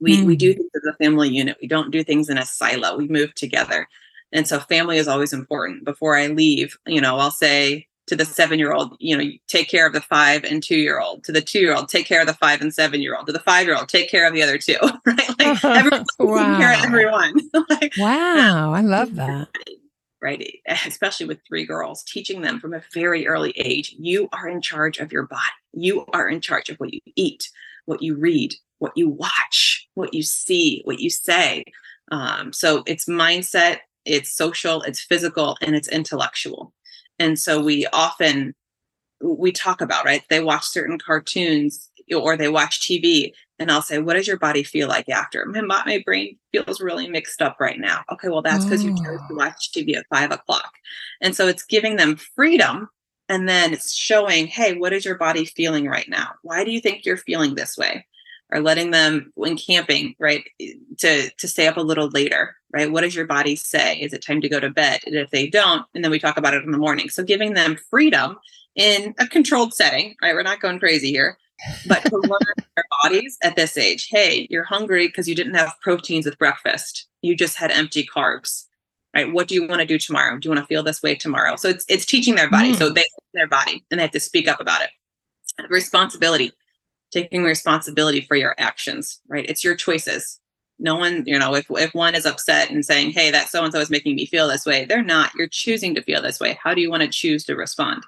We, 0.00 0.16
mm-hmm. 0.16 0.26
we 0.26 0.36
do 0.36 0.52
things 0.52 0.70
as 0.74 0.82
a 0.88 0.96
family 0.96 1.28
unit. 1.28 1.58
We 1.62 1.68
don't 1.68 1.92
do 1.92 2.02
things 2.02 2.28
in 2.28 2.38
a 2.38 2.44
silo. 2.44 2.96
We 2.96 3.06
move 3.06 3.34
together. 3.34 3.86
And 4.32 4.48
so 4.48 4.58
family 4.60 4.98
is 4.98 5.08
always 5.08 5.32
important. 5.32 5.84
Before 5.84 6.16
I 6.16 6.28
leave, 6.28 6.76
you 6.86 7.00
know, 7.00 7.18
I'll 7.18 7.30
say, 7.30 7.86
to 8.10 8.16
the 8.16 8.24
seven 8.24 8.58
year 8.58 8.72
old, 8.72 8.96
you 8.98 9.16
know, 9.16 9.24
take 9.46 9.68
care 9.68 9.86
of 9.86 9.92
the 9.92 10.00
five 10.00 10.42
and 10.42 10.64
two 10.64 10.80
year 10.80 10.98
old, 10.98 11.22
to 11.22 11.30
the 11.30 11.40
two 11.40 11.60
year 11.60 11.72
old, 11.72 11.88
take 11.88 12.06
care 12.06 12.20
of 12.20 12.26
the 12.26 12.34
five 12.34 12.60
and 12.60 12.74
seven 12.74 13.00
year 13.00 13.16
old, 13.16 13.28
to 13.28 13.32
the 13.32 13.38
five 13.38 13.68
year 13.68 13.76
old, 13.76 13.88
take 13.88 14.10
care 14.10 14.26
of 14.26 14.34
the 14.34 14.42
other 14.42 14.58
two, 14.58 14.76
right? 15.06 15.38
Like 15.38 15.64
everyone 15.64 16.04
wow. 16.18 16.58
care 16.58 16.74
of 16.76 16.84
everyone. 16.84 17.34
like, 17.70 17.92
wow, 17.96 18.72
I 18.74 18.80
love 18.80 19.14
that. 19.14 19.46
Right. 20.20 20.58
Especially 20.66 21.26
with 21.26 21.38
three 21.46 21.64
girls, 21.64 22.02
teaching 22.02 22.40
them 22.40 22.58
from 22.58 22.74
a 22.74 22.82
very 22.92 23.28
early 23.28 23.52
age, 23.52 23.94
you 23.96 24.28
are 24.32 24.48
in 24.48 24.60
charge 24.60 24.98
of 24.98 25.12
your 25.12 25.22
body. 25.22 25.40
You 25.72 26.04
are 26.12 26.28
in 26.28 26.40
charge 26.40 26.68
of 26.68 26.78
what 26.78 26.92
you 26.92 27.00
eat, 27.14 27.48
what 27.86 28.02
you 28.02 28.16
read, 28.16 28.54
what 28.80 28.92
you 28.96 29.08
watch, 29.08 29.88
what 29.94 30.12
you 30.12 30.24
see, 30.24 30.82
what 30.84 30.98
you 30.98 31.10
say. 31.10 31.64
Um, 32.10 32.52
so 32.52 32.82
it's 32.86 33.04
mindset, 33.04 33.78
it's 34.04 34.36
social, 34.36 34.82
it's 34.82 35.00
physical, 35.00 35.56
and 35.62 35.76
it's 35.76 35.88
intellectual 35.88 36.74
and 37.20 37.38
so 37.38 37.62
we 37.62 37.86
often 37.92 38.54
we 39.22 39.52
talk 39.52 39.80
about 39.80 40.04
right? 40.04 40.24
They 40.28 40.42
watch 40.42 40.64
certain 40.64 40.98
cartoons 40.98 41.88
or 42.16 42.36
they 42.36 42.48
watch 42.48 42.80
tv 42.80 43.30
and 43.60 43.70
i'll 43.70 43.82
say 43.82 43.98
what 43.98 44.14
does 44.14 44.26
your 44.26 44.38
body 44.38 44.64
feel 44.64 44.88
like 44.88 45.08
after? 45.08 45.46
My, 45.46 45.60
my 45.60 46.02
brain 46.04 46.36
feels 46.50 46.80
really 46.80 47.08
mixed 47.08 47.40
up 47.40 47.60
right 47.60 47.78
now. 47.78 48.02
Okay 48.10 48.28
well 48.28 48.42
that's 48.42 48.64
because 48.64 48.82
you 48.82 48.96
chose 48.96 49.20
to 49.20 49.28
oh. 49.30 49.36
watch 49.36 49.70
tv 49.70 49.94
at 49.94 50.06
five 50.12 50.32
o'clock. 50.32 50.72
And 51.20 51.36
so 51.36 51.46
it's 51.46 51.64
giving 51.64 51.94
them 51.96 52.16
freedom 52.16 52.88
and 53.28 53.48
then 53.48 53.72
it's 53.72 53.92
showing 53.92 54.48
hey 54.48 54.76
what 54.76 54.92
is 54.92 55.04
your 55.04 55.18
body 55.18 55.44
feeling 55.44 55.86
right 55.86 56.08
now? 56.08 56.30
Why 56.42 56.64
do 56.64 56.72
you 56.72 56.80
think 56.80 57.04
you're 57.04 57.16
feeling 57.16 57.54
this 57.54 57.76
way 57.78 58.06
or 58.52 58.60
letting 58.60 58.90
them 58.90 59.32
when 59.34 59.56
camping 59.56 60.14
right 60.18 60.44
to 60.98 61.30
to 61.30 61.48
stay 61.48 61.66
up 61.66 61.76
a 61.76 61.82
little 61.82 62.08
later 62.10 62.56
right? 62.72 62.92
What 62.92 63.00
does 63.00 63.16
your 63.16 63.26
body 63.26 63.56
say? 63.56 63.96
Is 63.96 64.12
it 64.12 64.22
time 64.22 64.40
to 64.42 64.48
go 64.48 64.60
to 64.60 64.70
bed? 64.70 65.00
And 65.04 65.16
if 65.16 65.30
they 65.30 65.48
don't 65.48 65.84
and 65.94 66.04
then 66.04 66.10
we 66.10 66.18
talk 66.18 66.36
about 66.36 66.54
it 66.54 66.64
in 66.64 66.70
the 66.70 66.78
morning. 66.78 67.08
So 67.08 67.24
giving 67.24 67.54
them 67.54 67.76
freedom 67.90 68.38
in 68.76 69.14
a 69.18 69.26
controlled 69.26 69.74
setting 69.74 70.14
right? 70.22 70.34
We're 70.34 70.42
not 70.42 70.60
going 70.60 70.78
crazy 70.78 71.10
here 71.10 71.38
but 71.86 72.02
to 72.04 72.16
learn 72.28 72.66
their 72.76 72.84
bodies 73.02 73.38
at 73.42 73.56
this 73.56 73.76
age. 73.76 74.08
Hey 74.08 74.46
you're 74.50 74.64
hungry 74.64 75.08
because 75.08 75.28
you 75.28 75.34
didn't 75.34 75.54
have 75.54 75.74
proteins 75.82 76.26
with 76.26 76.38
breakfast. 76.38 77.06
You 77.22 77.36
just 77.36 77.56
had 77.56 77.70
empty 77.70 78.06
carbs 78.06 78.66
right? 79.14 79.32
What 79.32 79.48
do 79.48 79.54
you 79.54 79.66
want 79.66 79.80
to 79.80 79.86
do 79.86 79.98
tomorrow? 79.98 80.38
Do 80.38 80.48
you 80.48 80.54
want 80.54 80.62
to 80.62 80.68
feel 80.68 80.82
this 80.82 81.02
way 81.02 81.14
tomorrow? 81.14 81.56
So 81.56 81.68
it's 81.68 81.84
it's 81.88 82.06
teaching 82.06 82.34
their 82.34 82.50
body. 82.50 82.72
Mm. 82.72 82.78
so 82.78 82.90
they 82.90 83.04
their 83.34 83.48
body 83.48 83.84
and 83.90 83.98
they 83.98 84.02
have 84.02 84.12
to 84.12 84.20
speak 84.20 84.48
up 84.48 84.60
about 84.60 84.82
it. 84.82 84.90
Responsibility 85.68 86.52
taking 87.10 87.42
responsibility 87.42 88.20
for 88.22 88.36
your 88.36 88.54
actions, 88.58 89.20
right? 89.28 89.46
It's 89.48 89.64
your 89.64 89.74
choices. 89.74 90.38
No 90.78 90.96
one, 90.96 91.24
you 91.26 91.38
know, 91.38 91.54
if, 91.54 91.66
if 91.70 91.94
one 91.94 92.14
is 92.14 92.24
upset 92.24 92.70
and 92.70 92.84
saying, 92.84 93.10
hey, 93.10 93.30
that 93.30 93.48
so 93.48 93.62
and 93.62 93.72
so 93.72 93.80
is 93.80 93.90
making 93.90 94.16
me 94.16 94.26
feel 94.26 94.48
this 94.48 94.64
way, 94.64 94.84
they're 94.84 95.02
not. 95.02 95.34
You're 95.34 95.48
choosing 95.48 95.94
to 95.94 96.02
feel 96.02 96.22
this 96.22 96.40
way. 96.40 96.58
How 96.62 96.72
do 96.72 96.80
you 96.80 96.90
want 96.90 97.02
to 97.02 97.08
choose 97.08 97.44
to 97.44 97.54
respond? 97.54 98.02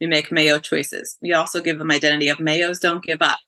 We 0.00 0.06
make 0.06 0.30
Mayo 0.30 0.58
choices. 0.58 1.16
We 1.22 1.32
also 1.32 1.60
give 1.60 1.78
them 1.78 1.90
identity 1.90 2.28
of 2.28 2.38
Mayos 2.38 2.80
don't 2.80 3.02
give 3.02 3.22
up. 3.22 3.38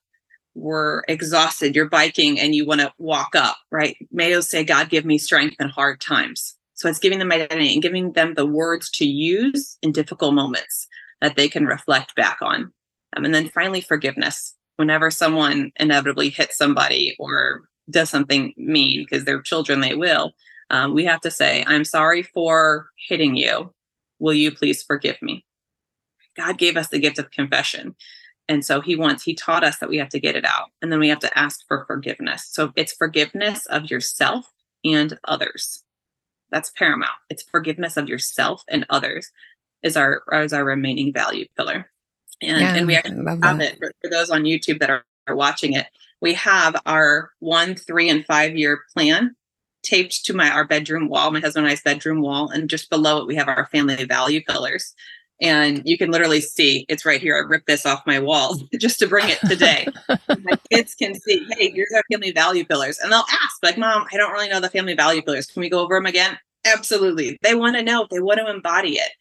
We're 0.55 1.03
exhausted. 1.07 1.75
You're 1.75 1.89
biking 1.89 2.39
and 2.39 2.55
you 2.55 2.65
want 2.65 2.81
to 2.81 2.91
walk 2.97 3.35
up, 3.35 3.57
right? 3.71 3.95
Mayos 4.13 4.45
say, 4.45 4.63
God, 4.63 4.89
give 4.89 5.05
me 5.05 5.17
strength 5.17 5.55
in 5.59 5.69
hard 5.69 6.01
times. 6.01 6.55
So 6.73 6.89
it's 6.89 6.99
giving 6.99 7.19
them 7.19 7.31
identity 7.31 7.73
and 7.73 7.81
giving 7.81 8.13
them 8.13 8.33
the 8.33 8.45
words 8.45 8.89
to 8.91 9.05
use 9.05 9.77
in 9.81 9.91
difficult 9.91 10.33
moments 10.33 10.87
that 11.21 11.35
they 11.35 11.47
can 11.47 11.65
reflect 11.65 12.15
back 12.15 12.37
on. 12.41 12.71
Um, 13.15 13.25
and 13.25 13.33
then 13.33 13.49
finally, 13.49 13.81
forgiveness 13.81 14.53
whenever 14.77 15.11
someone 15.11 15.71
inevitably 15.79 16.29
hits 16.29 16.57
somebody 16.57 17.15
or 17.19 17.63
does 17.89 18.09
something 18.09 18.53
mean 18.57 19.03
because 19.03 19.25
they're 19.25 19.41
children 19.41 19.81
they 19.81 19.93
will 19.93 20.33
um, 20.69 20.93
we 20.93 21.05
have 21.05 21.21
to 21.21 21.31
say 21.31 21.63
i'm 21.67 21.85
sorry 21.85 22.23
for 22.23 22.89
hitting 23.07 23.35
you. 23.35 23.73
Will 24.19 24.33
you 24.33 24.51
please 24.51 24.81
forgive 24.81 25.21
me? 25.21 25.45
God 26.35 26.57
gave 26.57 26.75
us 26.75 26.89
the 26.89 26.99
gift 26.99 27.19
of 27.19 27.31
confession 27.31 27.95
and 28.49 28.63
so 28.63 28.81
he 28.81 28.95
wants 28.95 29.23
he 29.23 29.33
taught 29.33 29.63
us 29.63 29.77
that 29.79 29.89
we 29.89 29.97
have 29.97 30.09
to 30.09 30.19
get 30.19 30.35
it 30.35 30.45
out 30.45 30.69
and 30.81 30.91
then 30.91 30.99
we 30.99 31.09
have 31.09 31.19
to 31.19 31.37
ask 31.37 31.61
for 31.67 31.85
forgiveness. 31.85 32.47
So 32.49 32.71
it's 32.75 32.93
forgiveness 32.93 33.65
of 33.67 33.89
yourself 33.89 34.51
and 34.83 35.17
others. 35.25 35.83
That's 36.51 36.71
paramount. 36.71 37.17
It's 37.29 37.43
forgiveness 37.43 37.97
of 37.97 38.07
yourself 38.07 38.63
and 38.69 38.85
others 38.89 39.31
is 39.83 39.97
our 39.97 40.23
is 40.31 40.53
our 40.53 40.65
remaining 40.65 41.13
value 41.13 41.45
pillar 41.55 41.91
and, 42.41 42.61
yeah, 42.61 42.75
and 42.75 42.87
we 42.87 42.95
actually 42.95 43.25
have 43.41 43.61
it 43.61 43.77
for, 43.79 43.91
for, 44.01 44.09
those 44.09 44.29
on 44.29 44.43
YouTube 44.43 44.79
that 44.79 44.89
are, 44.89 45.03
are 45.27 45.35
watching 45.35 45.73
it. 45.73 45.87
We 46.21 46.33
have 46.35 46.75
our 46.85 47.31
one, 47.39 47.75
three, 47.75 48.09
and 48.09 48.25
five 48.25 48.55
year 48.55 48.81
plan 48.93 49.35
taped 49.83 50.25
to 50.25 50.33
my 50.33 50.49
our 50.49 50.65
bedroom 50.65 51.07
wall, 51.07 51.31
my 51.31 51.39
husband 51.39 51.65
and 51.65 51.71
I's 51.71 51.81
bedroom 51.81 52.21
wall, 52.21 52.49
and 52.49 52.69
just 52.69 52.89
below 52.89 53.19
it 53.19 53.27
we 53.27 53.35
have 53.35 53.47
our 53.47 53.67
family 53.67 54.03
value 54.05 54.41
pillars. 54.43 54.93
And 55.39 55.83
you 55.85 55.99
can 55.99 56.09
literally 56.09 56.41
see 56.41 56.85
it's 56.89 57.05
right 57.05 57.21
here. 57.21 57.35
I 57.35 57.47
ripped 57.47 57.67
this 57.67 57.85
off 57.85 58.07
my 58.07 58.19
wall 58.19 58.57
just 58.79 58.99
to 58.99 59.07
bring 59.07 59.29
it 59.29 59.39
today. 59.47 59.87
my 60.09 60.57
kids 60.71 60.95
can 60.95 61.13
see, 61.13 61.45
hey, 61.57 61.71
here's 61.71 61.93
our 61.95 62.01
family 62.11 62.31
value 62.31 62.65
pillars. 62.65 62.97
And 62.97 63.11
they'll 63.11 63.19
ask, 63.19 63.57
like, 63.61 63.77
Mom, 63.77 64.07
I 64.11 64.17
don't 64.17 64.31
really 64.31 64.49
know 64.49 64.59
the 64.59 64.69
family 64.69 64.95
value 64.95 65.21
pillars. 65.21 65.45
Can 65.45 65.59
we 65.59 65.69
go 65.69 65.79
over 65.79 65.95
them 65.95 66.07
again? 66.07 66.39
Absolutely. 66.65 67.37
They 67.43 67.53
want 67.53 67.75
to 67.75 67.83
know, 67.83 68.07
they 68.09 68.19
want 68.19 68.39
to 68.39 68.49
embody 68.49 68.97
it. 68.97 69.11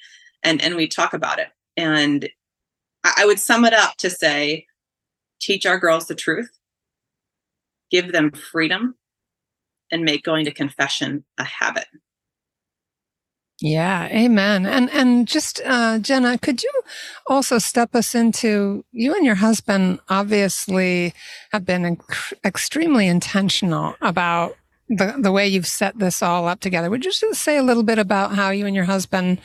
and 0.42 0.62
and 0.62 0.74
we 0.74 0.88
talk 0.88 1.12
about 1.12 1.38
it. 1.38 1.48
And 1.76 2.28
I, 3.16 3.24
would 3.26 3.40
sum 3.40 3.64
it 3.64 3.72
up 3.72 3.96
to 3.98 4.10
say, 4.10 4.66
teach 5.40 5.66
our 5.66 5.78
girls 5.78 6.06
the 6.06 6.14
truth, 6.14 6.50
give 7.90 8.12
them 8.12 8.30
freedom, 8.32 8.96
and 9.90 10.02
make 10.02 10.24
going 10.24 10.44
to 10.44 10.52
confession 10.52 11.24
a 11.38 11.44
habit. 11.44 11.86
Yeah, 13.60 14.06
amen. 14.08 14.66
And 14.66 14.90
and 14.90 15.26
just 15.26 15.62
uh, 15.64 15.98
Jenna, 15.98 16.36
could 16.36 16.62
you 16.62 16.70
also 17.26 17.56
step 17.56 17.94
us 17.94 18.14
into 18.14 18.84
you 18.92 19.14
and 19.14 19.24
your 19.24 19.36
husband 19.36 19.98
obviously 20.10 21.14
have 21.52 21.64
been 21.64 21.96
inc- 21.96 22.34
extremely 22.44 23.08
intentional 23.08 23.96
about 24.02 24.56
the 24.90 25.14
the 25.18 25.32
way 25.32 25.48
you've 25.48 25.66
set 25.66 25.98
this 25.98 26.22
all 26.22 26.46
up 26.48 26.60
together. 26.60 26.90
Would 26.90 27.04
you 27.04 27.12
just 27.12 27.42
say 27.42 27.56
a 27.56 27.62
little 27.62 27.82
bit 27.82 27.98
about 27.98 28.34
how 28.34 28.50
you 28.50 28.66
and 28.66 28.76
your 28.76 28.84
husband 28.84 29.40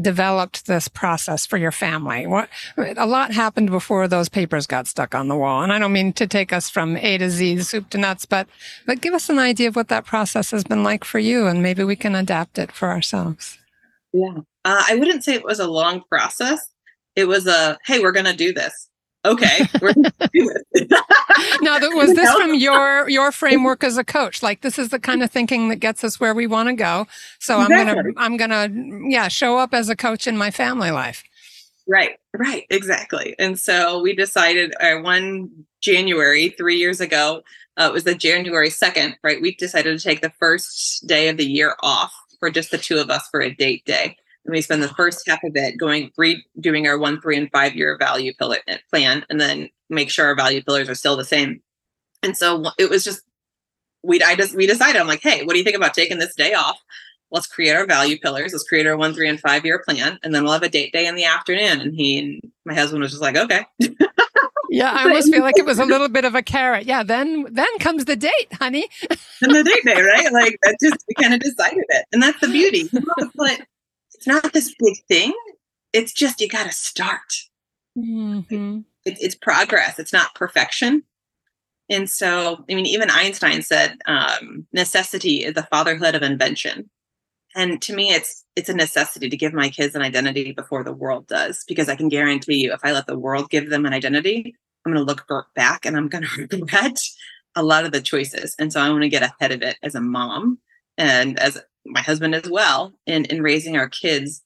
developed 0.00 0.66
this 0.66 0.88
process 0.88 1.46
for 1.46 1.56
your 1.56 1.72
family? 1.72 2.26
What 2.26 2.48
a 2.76 3.06
lot 3.06 3.32
happened 3.32 3.70
before 3.70 4.08
those 4.08 4.28
papers 4.28 4.66
got 4.66 4.86
stuck 4.86 5.14
on 5.14 5.28
the 5.28 5.36
wall. 5.36 5.62
And 5.62 5.72
I 5.72 5.78
don't 5.78 5.92
mean 5.92 6.12
to 6.14 6.26
take 6.26 6.52
us 6.52 6.68
from 6.68 6.96
A 6.96 7.18
to 7.18 7.30
Z, 7.30 7.62
soup 7.62 7.90
to 7.90 7.98
nuts, 7.98 8.26
but 8.26 8.46
but 8.86 9.00
give 9.00 9.14
us 9.14 9.28
an 9.28 9.38
idea 9.38 9.68
of 9.68 9.76
what 9.76 9.88
that 9.88 10.04
process 10.04 10.50
has 10.50 10.64
been 10.64 10.82
like 10.82 11.04
for 11.04 11.18
you, 11.18 11.46
and 11.46 11.62
maybe 11.62 11.84
we 11.84 11.96
can 11.96 12.14
adapt 12.14 12.58
it 12.58 12.72
for 12.72 12.90
ourselves. 12.90 13.58
Yeah, 14.12 14.38
uh, 14.64 14.84
I 14.88 14.96
wouldn't 14.96 15.24
say 15.24 15.34
it 15.34 15.44
was 15.44 15.60
a 15.60 15.68
long 15.68 16.02
process. 16.08 16.60
It 17.14 17.26
was 17.26 17.46
a 17.46 17.78
hey, 17.86 18.00
we're 18.00 18.12
going 18.12 18.26
to 18.26 18.36
do 18.36 18.52
this 18.52 18.88
okay. 19.26 19.66
We're 19.82 19.94
now 21.60 21.78
was 21.94 22.14
this 22.14 22.32
from 22.34 22.54
your 22.54 23.08
your 23.08 23.32
framework 23.32 23.84
as 23.84 23.96
a 23.96 24.04
coach? 24.04 24.42
Like 24.42 24.62
this 24.62 24.78
is 24.78 24.90
the 24.90 24.98
kind 24.98 25.22
of 25.22 25.30
thinking 25.30 25.68
that 25.68 25.76
gets 25.76 26.04
us 26.04 26.20
where 26.20 26.34
we 26.34 26.46
want 26.46 26.68
to 26.68 26.74
go. 26.74 27.06
So 27.38 27.60
exactly. 27.62 28.12
i'm 28.16 28.36
gonna 28.36 28.68
i'm 28.68 28.68
gonna 28.68 29.10
yeah 29.10 29.28
show 29.28 29.58
up 29.58 29.74
as 29.74 29.88
a 29.88 29.96
coach 29.96 30.26
in 30.26 30.36
my 30.36 30.50
family 30.50 30.90
life. 30.90 31.24
Right 31.88 32.18
right 32.34 32.64
exactly. 32.70 33.34
And 33.38 33.58
so 33.58 34.00
we 34.00 34.14
decided 34.14 34.74
uh, 34.80 34.96
one 34.96 35.50
january 35.80 36.48
three 36.50 36.76
years 36.76 37.00
ago 37.00 37.42
uh, 37.78 37.88
it 37.90 37.92
was 37.92 38.04
the 38.04 38.14
january 38.14 38.70
2nd 38.70 39.14
right? 39.22 39.40
We 39.40 39.54
decided 39.54 39.98
to 39.98 40.02
take 40.02 40.20
the 40.20 40.32
first 40.38 41.06
day 41.06 41.28
of 41.28 41.36
the 41.36 41.46
year 41.46 41.76
off 41.82 42.12
for 42.40 42.50
just 42.50 42.70
the 42.70 42.78
two 42.78 42.98
of 42.98 43.10
us 43.10 43.28
for 43.30 43.40
a 43.40 43.54
date 43.54 43.84
day 43.84 44.16
and 44.46 44.54
we 44.54 44.62
spend 44.62 44.82
the 44.82 44.88
first 44.88 45.26
half 45.26 45.42
of 45.42 45.52
it 45.56 45.76
going 45.76 46.10
re- 46.16 46.44
doing 46.60 46.86
our 46.86 46.98
one, 46.98 47.20
three, 47.20 47.36
and 47.36 47.50
five 47.50 47.74
year 47.74 47.96
value 47.98 48.32
pillar 48.34 48.58
eh, 48.68 48.78
plan, 48.90 49.24
and 49.28 49.40
then 49.40 49.68
make 49.90 50.08
sure 50.08 50.26
our 50.26 50.36
value 50.36 50.62
pillars 50.62 50.88
are 50.88 50.94
still 50.94 51.16
the 51.16 51.24
same. 51.24 51.60
And 52.22 52.36
so 52.36 52.64
it 52.78 52.88
was 52.88 53.04
just 53.04 53.22
we 54.02 54.22
I 54.22 54.36
just 54.36 54.54
we 54.54 54.66
decided 54.66 55.00
I'm 55.00 55.08
like, 55.08 55.22
hey, 55.22 55.44
what 55.44 55.52
do 55.52 55.58
you 55.58 55.64
think 55.64 55.76
about 55.76 55.94
taking 55.94 56.18
this 56.18 56.34
day 56.34 56.54
off? 56.54 56.78
Let's 57.32 57.48
create 57.48 57.74
our 57.74 57.86
value 57.86 58.18
pillars. 58.18 58.52
Let's 58.52 58.64
create 58.64 58.86
our 58.86 58.96
one, 58.96 59.12
three, 59.12 59.28
and 59.28 59.40
five 59.40 59.64
year 59.64 59.82
plan, 59.86 60.18
and 60.22 60.34
then 60.34 60.44
we'll 60.44 60.52
have 60.52 60.62
a 60.62 60.68
date 60.68 60.92
day 60.92 61.06
in 61.06 61.16
the 61.16 61.24
afternoon. 61.24 61.80
And 61.80 61.94
he 61.94 62.18
and 62.18 62.52
my 62.64 62.74
husband 62.74 63.02
was 63.02 63.10
just 63.10 63.22
like, 63.22 63.36
okay. 63.36 63.66
Yeah, 64.68 64.90
I 64.92 65.04
almost 65.04 65.32
feel 65.32 65.42
like 65.42 65.58
it 65.58 65.64
was 65.64 65.78
a 65.78 65.84
little 65.84 66.08
bit 66.08 66.24
of 66.24 66.34
a 66.34 66.42
carrot. 66.42 66.86
Yeah, 66.86 67.02
then 67.02 67.46
then 67.50 67.68
comes 67.78 68.04
the 68.04 68.16
date, 68.16 68.52
honey. 68.52 68.88
and 69.10 69.54
the 69.54 69.64
date 69.64 69.84
day, 69.84 70.00
right? 70.00 70.32
Like 70.32 70.58
that 70.62 70.76
just 70.82 71.04
we 71.08 71.14
kind 71.14 71.34
of 71.34 71.40
decided 71.40 71.84
it. 71.88 72.06
And 72.12 72.22
that's 72.22 72.40
the 72.40 72.48
beauty. 72.48 72.88
You 72.92 73.00
put 73.36 73.52
it's 73.52 73.66
not 74.24 74.52
this 74.52 74.72
big 74.78 74.94
thing. 75.08 75.34
It's 75.92 76.12
just 76.12 76.40
you 76.40 76.48
got 76.48 76.66
to 76.66 76.72
start. 76.72 77.32
Mm-hmm. 77.98 78.80
It, 79.04 79.18
it's 79.20 79.34
progress. 79.34 79.98
It's 79.98 80.12
not 80.12 80.34
perfection. 80.36 81.02
And 81.88 82.08
so, 82.10 82.64
I 82.70 82.74
mean, 82.74 82.86
even 82.86 83.10
Einstein 83.10 83.62
said 83.62 83.98
um, 84.06 84.66
necessity 84.72 85.44
is 85.44 85.54
the 85.54 85.62
fatherhood 85.64 86.14
of 86.14 86.22
invention. 86.22 86.90
And 87.54 87.80
to 87.82 87.94
me, 87.94 88.10
it's 88.10 88.44
it's 88.54 88.68
a 88.68 88.74
necessity 88.74 89.30
to 89.30 89.36
give 89.36 89.54
my 89.54 89.70
kids 89.70 89.94
an 89.94 90.02
identity 90.02 90.52
before 90.52 90.84
the 90.84 90.92
world 90.92 91.26
does, 91.26 91.64
because 91.66 91.88
I 91.88 91.96
can 91.96 92.08
guarantee 92.08 92.64
you, 92.64 92.72
if 92.72 92.80
I 92.84 92.92
let 92.92 93.06
the 93.06 93.18
world 93.18 93.50
give 93.50 93.70
them 93.70 93.86
an 93.86 93.94
identity, 93.94 94.54
I'm 94.84 94.92
going 94.92 95.04
to 95.04 95.12
look 95.12 95.26
back 95.54 95.86
and 95.86 95.96
I'm 95.96 96.08
going 96.08 96.24
to 96.36 96.46
regret 96.50 96.98
a 97.54 97.62
lot 97.62 97.84
of 97.84 97.92
the 97.92 98.02
choices. 98.02 98.54
And 98.58 98.72
so 98.72 98.80
I 98.80 98.90
want 98.90 99.02
to 99.02 99.08
get 99.08 99.22
ahead 99.22 99.52
of 99.52 99.62
it 99.62 99.76
as 99.82 99.94
a 99.94 100.00
mom 100.00 100.58
and 100.98 101.38
as 101.38 101.58
my 101.88 102.00
husband 102.00 102.34
as 102.34 102.48
well 102.50 102.92
in 103.06 103.24
in 103.26 103.42
raising 103.42 103.76
our 103.76 103.88
kids 103.88 104.42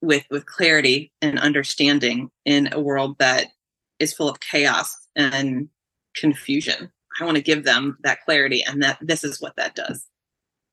with 0.00 0.24
with 0.30 0.46
clarity 0.46 1.12
and 1.22 1.38
understanding 1.38 2.30
in 2.44 2.68
a 2.72 2.80
world 2.80 3.16
that 3.18 3.48
is 3.98 4.12
full 4.12 4.28
of 4.28 4.40
chaos 4.40 4.96
and 5.16 5.68
confusion. 6.14 6.90
I 7.20 7.24
want 7.24 7.36
to 7.36 7.42
give 7.42 7.64
them 7.64 7.98
that 8.02 8.24
clarity 8.24 8.62
and 8.64 8.82
that 8.82 8.98
this 9.00 9.22
is 9.24 9.40
what 9.40 9.56
that 9.56 9.74
does. 9.74 10.06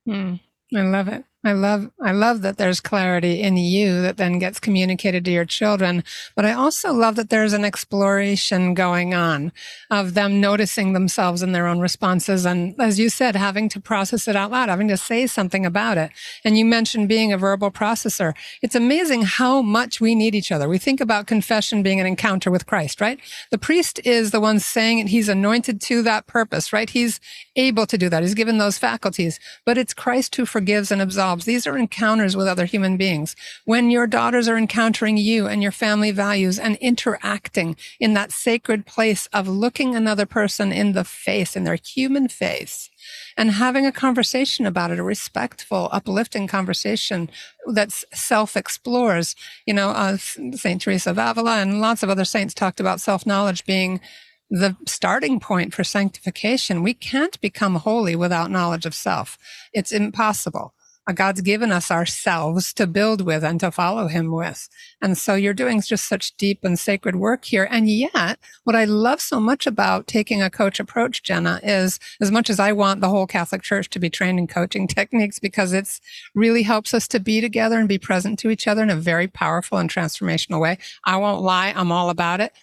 Mm, 0.08 0.40
i 0.76 0.82
love 0.82 1.08
it 1.08 1.24
I 1.44 1.54
love 1.54 1.90
I 2.00 2.12
love 2.12 2.44
that 2.44 2.58
there's 2.58 2.80
clarity 2.80 3.42
in 3.42 3.58
you 3.58 4.00
that 4.04 4.18
then 4.18 4.38
gets 4.38 4.60
communicated 4.60 5.26
to 5.26 5.32
your 5.32 5.46
children, 5.46 6.04
but 6.36 6.46
I 6.46 6.54
also 6.54 6.94
love 6.94 7.16
that 7.16 7.32
there's 7.32 7.54
an 7.54 7.66
exploration 7.66 8.76
going 8.76 9.16
on 9.16 9.52
of 9.90 10.14
them 10.14 10.40
noticing 10.40 10.94
themselves 10.94 11.42
in 11.42 11.52
their 11.52 11.66
own 11.66 11.80
responses 11.80 12.46
and 12.46 12.80
as 12.80 13.00
you 13.00 13.10
said 13.10 13.36
having 13.36 13.70
to 13.70 13.80
process 13.80 14.28
it 14.28 14.36
out 14.36 14.52
loud, 14.52 14.70
having 14.70 14.88
to 14.90 14.98
say 14.98 15.26
something 15.26 15.66
about 15.66 15.98
it. 15.98 16.12
And 16.46 16.60
you 16.60 16.66
mentioned 16.66 17.10
being 17.10 17.34
a 17.34 17.40
verbal 17.40 17.72
processor. 17.72 18.36
It's 18.62 18.76
amazing 18.76 19.24
how 19.24 19.64
much 19.64 20.00
we 20.00 20.14
need 20.14 20.36
each 20.36 20.52
other. 20.52 20.70
We 20.70 20.78
think 20.78 21.02
about 21.02 21.26
confession 21.26 21.82
being 21.82 22.00
an 22.00 22.06
encounter 22.06 22.52
with 22.52 22.68
Christ, 22.68 23.02
right? 23.02 23.20
The 23.50 23.58
priest 23.58 24.00
is 24.06 24.30
the 24.30 24.40
one 24.40 24.60
saying 24.60 25.00
it. 25.00 25.08
He's 25.08 25.28
anointed 25.28 25.82
to 25.82 26.04
that 26.04 26.28
purpose, 26.28 26.72
right? 26.72 26.90
He's 26.90 27.20
able 27.56 27.88
to 27.88 27.98
do 27.98 28.10
that. 28.10 28.22
He's 28.22 28.36
given 28.36 28.60
those 28.60 28.78
faculties, 28.78 29.40
but 29.66 29.80
it's 29.80 29.96
Christ 29.96 30.36
who 30.36 30.46
forgives 30.46 30.92
and 30.92 31.02
absolves 31.02 31.31
themselves. 31.32 31.46
These 31.46 31.68
are 31.68 31.78
encounters 31.78 32.36
with 32.36 32.48
other 32.48 32.66
human 32.66 32.98
beings. 32.98 33.36
When 33.66 33.90
your 33.90 34.08
daughters 34.08 34.48
are 34.48 34.58
encountering 34.58 35.18
you 35.18 35.48
and 35.48 35.62
your 35.62 35.72
family 35.72 36.12
values 36.12 36.60
and 36.60 36.76
interacting 36.78 37.76
in 38.00 38.14
that 38.14 38.32
sacred 38.32 38.86
place 38.86 39.28
of 39.34 39.48
looking 39.48 39.96
another 39.96 40.26
person 40.26 40.72
in 40.72 40.94
the 40.94 41.04
face, 41.04 41.56
in 41.56 41.64
their 41.64 41.78
human 41.84 42.28
face, 42.28 42.90
and 43.38 43.52
having 43.52 43.86
a 43.86 43.92
conversation 43.92 44.66
about 44.66 44.92
it, 44.92 45.00
a 45.00 45.04
respectful, 45.04 45.90
uplifting 45.92 46.48
conversation 46.48 47.30
that 47.74 47.92
self 48.14 48.58
explores. 48.58 49.36
You 49.66 49.74
know, 49.74 49.90
uh, 49.90 50.18
St. 50.18 50.82
Teresa 50.82 51.12
of 51.12 51.18
Avila 51.18 51.62
and 51.62 51.82
lots 51.82 52.04
of 52.04 52.10
other 52.10 52.26
saints 52.26 52.54
talked 52.54 52.80
about 52.80 53.02
self 53.02 53.26
knowledge 53.26 53.66
being 53.66 54.02
the 54.50 54.76
starting 54.86 55.40
point 55.40 55.74
for 55.74 55.84
sanctification. 55.86 56.84
We 56.84 56.94
can't 56.94 57.40
become 57.40 57.76
holy 57.76 58.18
without 58.18 58.52
knowledge 58.52 58.86
of 58.86 58.94
self. 58.94 59.38
It's 59.72 59.94
impossible. 59.94 60.74
Uh, 61.08 61.14
God's 61.14 61.42
given 61.42 61.72
us 61.72 61.90
ourselves 61.90 62.74
to 62.76 62.86
build 62.86 63.22
with 63.22 63.44
and 63.44 63.60
to 63.60 63.72
follow 63.72 64.08
him 64.08 64.32
with. 64.32 64.70
And 65.02 65.18
so 65.18 65.34
you're 65.34 65.54
doing 65.54 65.82
just 65.82 66.08
such 66.08 66.38
deep 66.38 66.64
and 66.64 66.78
sacred 66.78 67.16
work 67.16 67.46
here. 67.46 67.68
And 67.72 67.90
yet, 67.90 68.38
what 68.66 68.76
I 68.76 68.86
love 68.86 69.20
so 69.20 69.40
much 69.40 69.66
about 69.66 70.06
taking 70.06 70.44
a 70.44 70.50
coach 70.52 70.80
approach, 70.80 71.24
Jenna, 71.24 71.60
is 71.64 72.00
as 72.22 72.30
much 72.30 72.50
as 72.52 72.60
I 72.60 72.72
want 72.72 73.02
the 73.02 73.10
whole 73.10 73.26
Catholic 73.26 73.64
Church 73.64 73.90
to 73.90 74.00
be 74.00 74.12
trained 74.12 74.38
in 74.38 74.46
coaching 74.46 74.88
techniques 74.88 75.40
because 75.40 75.74
it's 75.74 76.00
really 76.36 76.64
helps 76.64 76.94
us 76.94 77.08
to 77.10 77.20
be 77.20 77.42
together 77.42 77.80
and 77.80 77.90
be 77.90 77.98
present 77.98 78.38
to 78.40 78.52
each 78.52 78.68
other 78.68 78.84
in 78.84 78.92
a 78.92 78.96
very 78.96 79.28
powerful 79.28 79.80
and 79.80 79.90
transformational 79.90 80.62
way. 80.62 80.78
I 81.04 81.18
won't 81.18 81.42
lie. 81.42 81.74
I'm 81.76 81.92
all 81.92 82.12
about 82.12 82.42
it. 82.42 82.54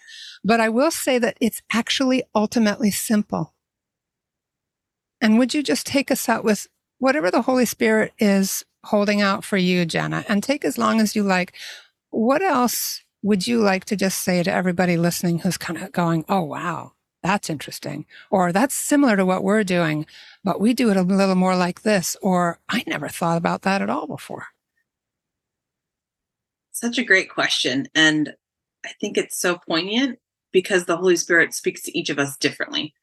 But 0.45 0.61
I 0.61 0.69
will 0.69 0.91
say 0.91 1.19
that 1.19 1.37
it's 1.41 1.61
actually 1.73 2.23
ultimately 2.33 2.91
simple. 2.91 3.53
And 5.19 5.37
would 5.37 5.53
you 5.53 5.61
just 5.61 5.85
take 5.85 6.09
us 6.09 6.29
out 6.29 6.45
with 6.45 6.67
whatever 6.99 7.31
the 7.31 7.41
Holy 7.41 7.65
Spirit 7.65 8.13
is 8.19 8.63
holding 8.85 9.21
out 9.21 9.43
for 9.43 9.57
you, 9.57 9.85
Jenna, 9.85 10.23
and 10.29 10.43
take 10.43 10.63
as 10.63 10.77
long 10.77 11.01
as 11.01 11.15
you 11.15 11.23
like. 11.23 11.53
What 12.11 12.41
else 12.41 13.03
would 13.21 13.47
you 13.47 13.59
like 13.59 13.85
to 13.85 13.95
just 13.95 14.21
say 14.21 14.43
to 14.43 14.51
everybody 14.51 14.95
listening 14.95 15.39
who's 15.39 15.57
kind 15.57 15.81
of 15.81 15.91
going, 15.91 16.23
oh, 16.29 16.43
wow, 16.43 16.93
that's 17.21 17.49
interesting, 17.49 18.05
or 18.31 18.51
that's 18.51 18.73
similar 18.73 19.17
to 19.17 19.25
what 19.25 19.43
we're 19.43 19.63
doing, 19.63 20.05
but 20.43 20.61
we 20.61 20.73
do 20.73 20.89
it 20.89 20.97
a 20.97 21.01
little 21.01 21.35
more 21.35 21.55
like 21.55 21.81
this, 21.81 22.15
or 22.21 22.59
I 22.69 22.83
never 22.87 23.09
thought 23.09 23.37
about 23.37 23.63
that 23.63 23.81
at 23.81 23.89
all 23.89 24.07
before? 24.07 24.47
Such 26.71 26.97
a 26.97 27.03
great 27.03 27.29
question. 27.29 27.87
And 27.93 28.35
I 28.85 28.91
think 29.01 29.17
it's 29.17 29.37
so 29.37 29.57
poignant 29.67 30.19
because 30.53 30.85
the 30.85 30.95
Holy 30.95 31.17
Spirit 31.17 31.53
speaks 31.53 31.83
to 31.83 31.97
each 31.97 32.09
of 32.09 32.17
us 32.17 32.37
differently 32.37 32.93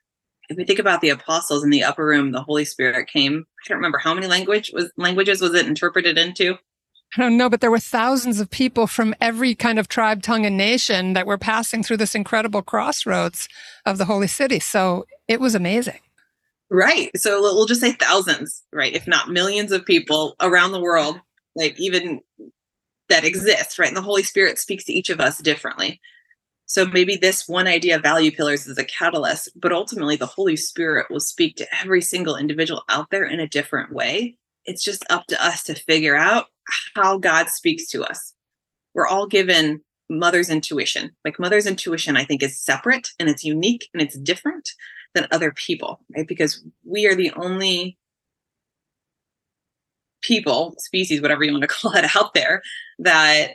if 0.48 0.56
we 0.56 0.64
think 0.64 0.78
about 0.78 1.00
the 1.00 1.10
apostles 1.10 1.64
in 1.64 1.70
the 1.70 1.84
upper 1.84 2.06
room, 2.06 2.32
the 2.32 2.42
Holy 2.42 2.64
Spirit 2.64 3.08
came. 3.08 3.44
I 3.64 3.68
don't 3.68 3.78
remember 3.78 3.98
how 3.98 4.14
many 4.14 4.26
language 4.26 4.70
was 4.72 4.90
languages 4.96 5.40
was 5.40 5.54
it 5.54 5.66
interpreted 5.66 6.18
into. 6.18 6.58
I 7.16 7.20
don't 7.20 7.36
know, 7.36 7.48
but 7.48 7.60
there 7.60 7.70
were 7.70 7.78
thousands 7.78 8.40
of 8.40 8.50
people 8.50 8.86
from 8.86 9.14
every 9.20 9.54
kind 9.54 9.78
of 9.78 9.88
tribe, 9.88 10.22
tongue, 10.22 10.44
and 10.44 10.56
nation 10.56 11.12
that 11.12 11.26
were 11.26 11.38
passing 11.38 11.82
through 11.82 11.98
this 11.98 12.14
incredible 12.14 12.62
crossroads 12.62 13.48
of 13.84 13.98
the 13.98 14.04
holy 14.04 14.26
city. 14.26 14.58
So 14.58 15.06
it 15.28 15.40
was 15.40 15.54
amazing. 15.54 16.00
Right. 16.68 17.10
So 17.16 17.40
we'll 17.40 17.66
just 17.66 17.80
say 17.80 17.92
thousands, 17.92 18.64
right? 18.72 18.92
If 18.92 19.06
not 19.06 19.30
millions 19.30 19.70
of 19.70 19.84
people 19.84 20.34
around 20.40 20.72
the 20.72 20.80
world, 20.80 21.20
like 21.54 21.78
even 21.78 22.20
that 23.08 23.24
exist, 23.24 23.78
right? 23.78 23.88
And 23.88 23.96
the 23.96 24.02
Holy 24.02 24.24
Spirit 24.24 24.58
speaks 24.58 24.84
to 24.84 24.92
each 24.92 25.08
of 25.08 25.20
us 25.20 25.38
differently. 25.38 26.00
So 26.66 26.84
maybe 26.84 27.16
this 27.16 27.48
one 27.48 27.68
idea 27.68 27.96
of 27.96 28.02
value 28.02 28.32
pillars 28.32 28.66
is 28.66 28.76
a 28.76 28.84
catalyst, 28.84 29.50
but 29.54 29.72
ultimately 29.72 30.16
the 30.16 30.26
Holy 30.26 30.56
Spirit 30.56 31.06
will 31.10 31.20
speak 31.20 31.56
to 31.56 31.74
every 31.80 32.02
single 32.02 32.36
individual 32.36 32.82
out 32.88 33.10
there 33.10 33.24
in 33.24 33.38
a 33.38 33.48
different 33.48 33.92
way. 33.92 34.36
It's 34.64 34.82
just 34.82 35.04
up 35.08 35.26
to 35.28 35.44
us 35.44 35.62
to 35.64 35.74
figure 35.74 36.16
out 36.16 36.46
how 36.96 37.18
God 37.18 37.48
speaks 37.48 37.86
to 37.90 38.02
us. 38.04 38.34
we're 38.94 39.06
all 39.06 39.26
given 39.26 39.82
mother's 40.08 40.50
intuition. 40.50 41.14
Like 41.24 41.38
mother's 41.38 41.66
intuition, 41.66 42.16
I 42.16 42.24
think 42.24 42.42
is 42.42 42.60
separate 42.60 43.10
and 43.20 43.28
it's 43.28 43.44
unique 43.44 43.88
and 43.92 44.02
it's 44.02 44.18
different 44.18 44.70
than 45.14 45.28
other 45.30 45.52
people, 45.52 46.00
right? 46.16 46.26
Because 46.26 46.64
we 46.84 47.06
are 47.06 47.14
the 47.14 47.32
only 47.32 47.98
people, 50.22 50.74
species, 50.78 51.20
whatever 51.20 51.44
you 51.44 51.52
want 51.52 51.62
to 51.62 51.68
call 51.74 51.92
it, 51.92 52.16
out 52.16 52.34
there 52.34 52.62
that 52.98 53.52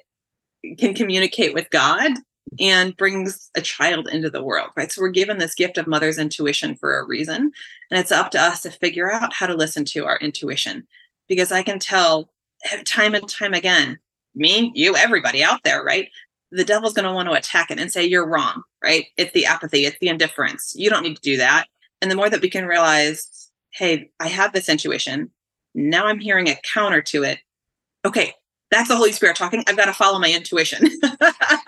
can 0.78 0.94
communicate 0.94 1.54
with 1.54 1.70
God 1.72 2.12
and 2.60 2.98
brings 2.98 3.50
a 3.56 3.62
child 3.62 4.08
into 4.10 4.30
the 4.30 4.44
world, 4.44 4.70
right? 4.76 4.92
So 4.92 5.02
we're 5.02 5.10
given 5.10 5.38
this 5.38 5.56
gift 5.56 5.78
of 5.78 5.88
mother's 5.88 6.18
intuition 6.18 6.76
for 6.76 7.00
a 7.00 7.06
reason. 7.06 7.52
And 7.90 8.00
it's 8.00 8.12
up 8.12 8.32
to 8.32 8.42
us 8.42 8.62
to 8.64 8.72
figure 8.72 9.12
out 9.12 9.34
how 9.34 9.48
to 9.48 9.54
listen 9.54 9.86
to 9.86 10.06
our 10.06 10.18
intuition. 10.18 10.86
Because 11.30 11.52
I 11.52 11.64
can 11.64 11.80
tell 11.80 12.30
time 12.86 13.16
and 13.16 13.28
time 13.28 13.54
again, 13.54 14.00
me, 14.36 14.72
you, 14.76 14.96
everybody 14.96 15.44
out 15.44 15.64
there, 15.64 15.84
right? 15.84 16.10
The 16.52 16.66
devil's 16.66 16.94
going 16.94 17.06
to 17.06 17.14
want 17.14 17.30
to 17.30 17.36
attack 17.36 17.72
it 17.72 17.80
and 17.80 17.92
say, 17.92 18.06
you're 18.06 18.28
wrong, 18.28 18.64
right? 18.84 19.06
It's 19.18 19.32
the 19.32 19.46
apathy, 19.46 19.86
it's 19.86 19.98
the 20.00 20.10
indifference. 20.10 20.74
You 20.76 20.90
don't 20.90 21.04
need 21.04 21.16
to 21.16 21.22
do 21.22 21.38
that. 21.38 21.68
And 22.02 22.12
the 22.12 22.16
more 22.16 22.30
that 22.30 22.42
we 22.42 22.50
can 22.50 22.66
realize, 22.66 23.50
hey, 23.72 24.10
I 24.20 24.28
have 24.28 24.52
this 24.52 24.68
intuition. 24.68 25.32
Now 25.74 26.08
I'm 26.08 26.20
hearing 26.20 26.50
a 26.50 26.58
counter 26.74 27.02
to 27.04 27.24
it. 27.24 27.40
Okay, 28.04 28.34
that's 28.72 28.90
the 28.90 28.98
Holy 28.98 29.12
Spirit 29.12 29.36
talking. 29.36 29.64
I've 29.68 29.78
got 29.78 29.86
to 29.86 29.94
follow 29.94 30.20
my 30.20 30.32
intuition. 30.32 30.90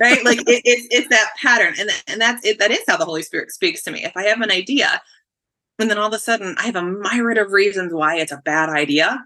right? 0.00 0.24
Like 0.24 0.40
it, 0.40 0.62
it, 0.64 0.86
it's 0.90 1.08
that 1.08 1.30
pattern. 1.40 1.74
And, 1.78 1.90
and 2.06 2.20
that's 2.20 2.44
it. 2.44 2.58
That 2.58 2.70
is 2.70 2.82
how 2.86 2.96
the 2.96 3.04
Holy 3.04 3.22
Spirit 3.22 3.50
speaks 3.50 3.82
to 3.84 3.90
me. 3.90 4.04
If 4.04 4.16
I 4.16 4.24
have 4.24 4.40
an 4.40 4.50
idea 4.50 5.00
and 5.78 5.90
then 5.90 5.98
all 5.98 6.08
of 6.08 6.12
a 6.14 6.18
sudden 6.18 6.56
I 6.58 6.66
have 6.66 6.76
a 6.76 6.82
myriad 6.82 7.38
of 7.38 7.52
reasons 7.52 7.92
why 7.92 8.16
it's 8.16 8.32
a 8.32 8.42
bad 8.44 8.68
idea. 8.68 9.24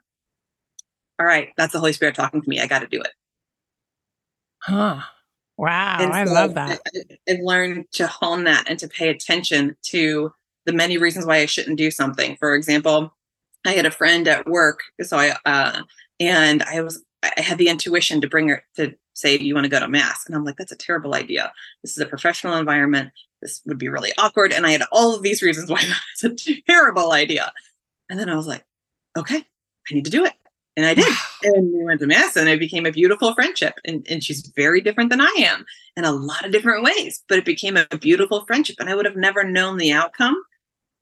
All 1.18 1.27
right, 1.27 1.51
that's 1.57 1.72
the 1.72 1.79
Holy 1.79 1.92
Spirit 1.92 2.14
talking 2.14 2.42
to 2.42 2.48
me. 2.48 2.61
I 2.61 2.66
got 2.66 2.81
to 2.81 2.87
do 2.87 3.01
it. 3.01 3.11
Huh. 4.59 5.01
Wow. 5.57 5.98
I 5.98 6.25
love 6.25 6.55
that. 6.55 6.81
I, 6.94 7.01
I've 7.31 7.40
learned 7.40 7.85
to 7.92 8.07
hone 8.07 8.44
that 8.44 8.68
and 8.68 8.79
to 8.79 8.88
pay 8.88 9.11
attention 9.11 9.77
to 9.83 10.33
the 10.64 10.72
many 10.72 10.98
reasons 10.98 11.27
why 11.27 11.37
I 11.38 11.46
shouldn't 11.46 11.79
do 11.79 11.90
something. 11.90 12.37
For 12.37 12.55
example, 12.55 13.14
I 13.64 13.72
had 13.72 13.87
a 13.87 13.90
friend 13.90 14.27
at 14.27 14.46
work. 14.46 14.81
So 15.03 15.18
I, 15.18 15.37
uh, 15.44 15.83
and 16.18 16.62
I 16.62 16.81
was, 16.81 17.05
I 17.22 17.40
had 17.40 17.58
the 17.58 17.68
intuition 17.68 18.20
to 18.20 18.28
bring 18.28 18.48
her 18.48 18.64
to 18.76 18.94
say, 19.14 19.38
Do 19.38 19.44
you 19.44 19.54
want 19.54 19.64
to 19.64 19.70
go 19.70 19.80
to 19.80 19.88
mass? 19.88 20.24
And 20.26 20.35
I'm 20.35 20.44
like, 20.44 20.56
that's 20.56 20.72
a 20.72 20.76
terrible 20.76 21.14
idea. 21.14 21.52
This 21.82 21.92
is 21.92 21.98
a 21.98 22.06
professional 22.06 22.56
environment. 22.56 23.12
This 23.40 23.61
would 23.66 23.78
be 23.78 23.88
really 23.88 24.12
awkward. 24.18 24.52
And 24.52 24.66
I 24.66 24.72
had 24.72 24.82
all 24.92 25.14
of 25.14 25.22
these 25.22 25.42
reasons 25.42 25.70
why 25.70 25.82
that's 26.22 26.46
a 26.46 26.61
terrible 26.62 27.12
idea. 27.12 27.52
And 28.11 28.18
then 28.18 28.28
I 28.28 28.37
was 28.37 28.46
like, 28.46 28.64
okay, 29.16 29.38
I 29.90 29.94
need 29.94 30.04
to 30.04 30.11
do 30.11 30.24
it. 30.24 30.35
And 30.76 30.87
I 30.87 30.94
did. 30.94 31.06
and 31.42 31.72
we 31.72 31.85
went 31.85 32.00
to 32.00 32.06
mass 32.06 32.37
and 32.37 32.48
it 32.48 32.58
became 32.58 32.87
a 32.87 32.92
beautiful 32.92 33.35
friendship. 33.35 33.74
And, 33.85 34.06
and 34.08 34.24
she's 34.24 34.46
very 34.56 34.80
different 34.80 35.11
than 35.11 35.20
I 35.20 35.35
am 35.38 35.64
in 35.96 36.04
a 36.04 36.12
lot 36.12 36.44
of 36.44 36.52
different 36.52 36.82
ways, 36.82 37.22
but 37.28 37.38
it 37.38 37.44
became 37.44 37.76
a 37.76 37.98
beautiful 37.98 38.44
friendship. 38.46 38.76
And 38.78 38.88
I 38.88 38.94
would 38.94 39.04
have 39.04 39.16
never 39.16 39.44
known 39.44 39.76
the 39.76 39.92
outcome 39.92 40.37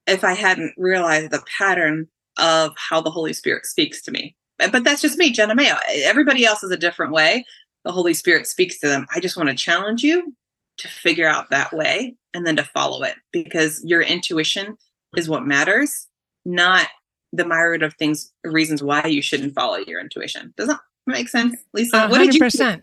if 0.07 0.25
I 0.25 0.33
hadn't 0.33 0.75
realized 0.77 1.31
the 1.31 1.43
pattern 1.59 2.09
of 2.39 2.75
how 2.77 3.01
the 3.01 3.11
Holy 3.11 3.33
Spirit 3.33 3.67
speaks 3.67 4.03
to 4.03 4.11
me. 4.11 4.35
But 4.71 4.85
that's 4.85 5.03
just 5.03 5.19
me, 5.19 5.31
Jenna 5.31 5.55
Mayo. 5.55 5.77
Everybody 5.89 6.45
else 6.45 6.63
is 6.63 6.71
a 6.71 6.77
different 6.77 7.13
way 7.13 7.45
the 7.85 7.93
Holy 7.93 8.15
Spirit 8.15 8.47
speaks 8.47 8.79
to 8.81 8.89
them. 8.89 9.07
I 9.15 9.21
just 9.21 9.37
want 9.37 9.49
to 9.49 9.55
challenge 9.55 10.03
you 10.03 10.35
to 10.79 10.89
figure 10.89 11.27
out 11.27 11.51
that 11.51 11.73
way 11.73 12.15
and 12.35 12.47
then 12.47 12.57
to 12.57 12.65
follow 12.65 13.03
it 13.03 13.17
because 13.33 13.83
your 13.85 14.03
intuition 14.03 14.77
is 15.17 15.29
what 15.29 15.47
matters, 15.47 16.09
not 16.45 16.89
the 17.33 17.45
myriad 17.45 17.83
of 17.83 17.95
things, 17.95 18.33
reasons 18.45 18.83
why 18.83 19.07
you 19.07 19.23
shouldn't 19.23 19.55
follow 19.55 19.79
your 19.79 20.01
intuition. 20.01 20.53
Does 20.57 20.69
that 20.69 20.81
make 21.07 21.29
sense, 21.29 21.57
Lisa? 21.73 21.97
100%. 21.97 22.11
What 22.11 22.19
did 22.19 22.35
you 22.35 22.81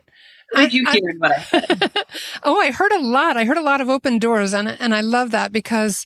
what 0.52 0.62
did 0.62 0.74
you 0.74 0.86
hear? 0.92 1.12
I, 1.12 1.18
what 1.18 1.32
I 1.32 1.42
said? 1.42 1.92
oh, 2.44 2.58
I 2.60 2.72
heard 2.72 2.94
a 2.94 3.02
lot. 3.02 3.36
I 3.36 3.44
heard 3.44 3.58
a 3.58 3.62
lot 3.62 3.82
of 3.82 3.90
open 3.90 4.18
doors, 4.18 4.54
and 4.54 4.70
and 4.70 4.96
I 4.96 5.02
love 5.02 5.32
that 5.32 5.52
because 5.52 6.06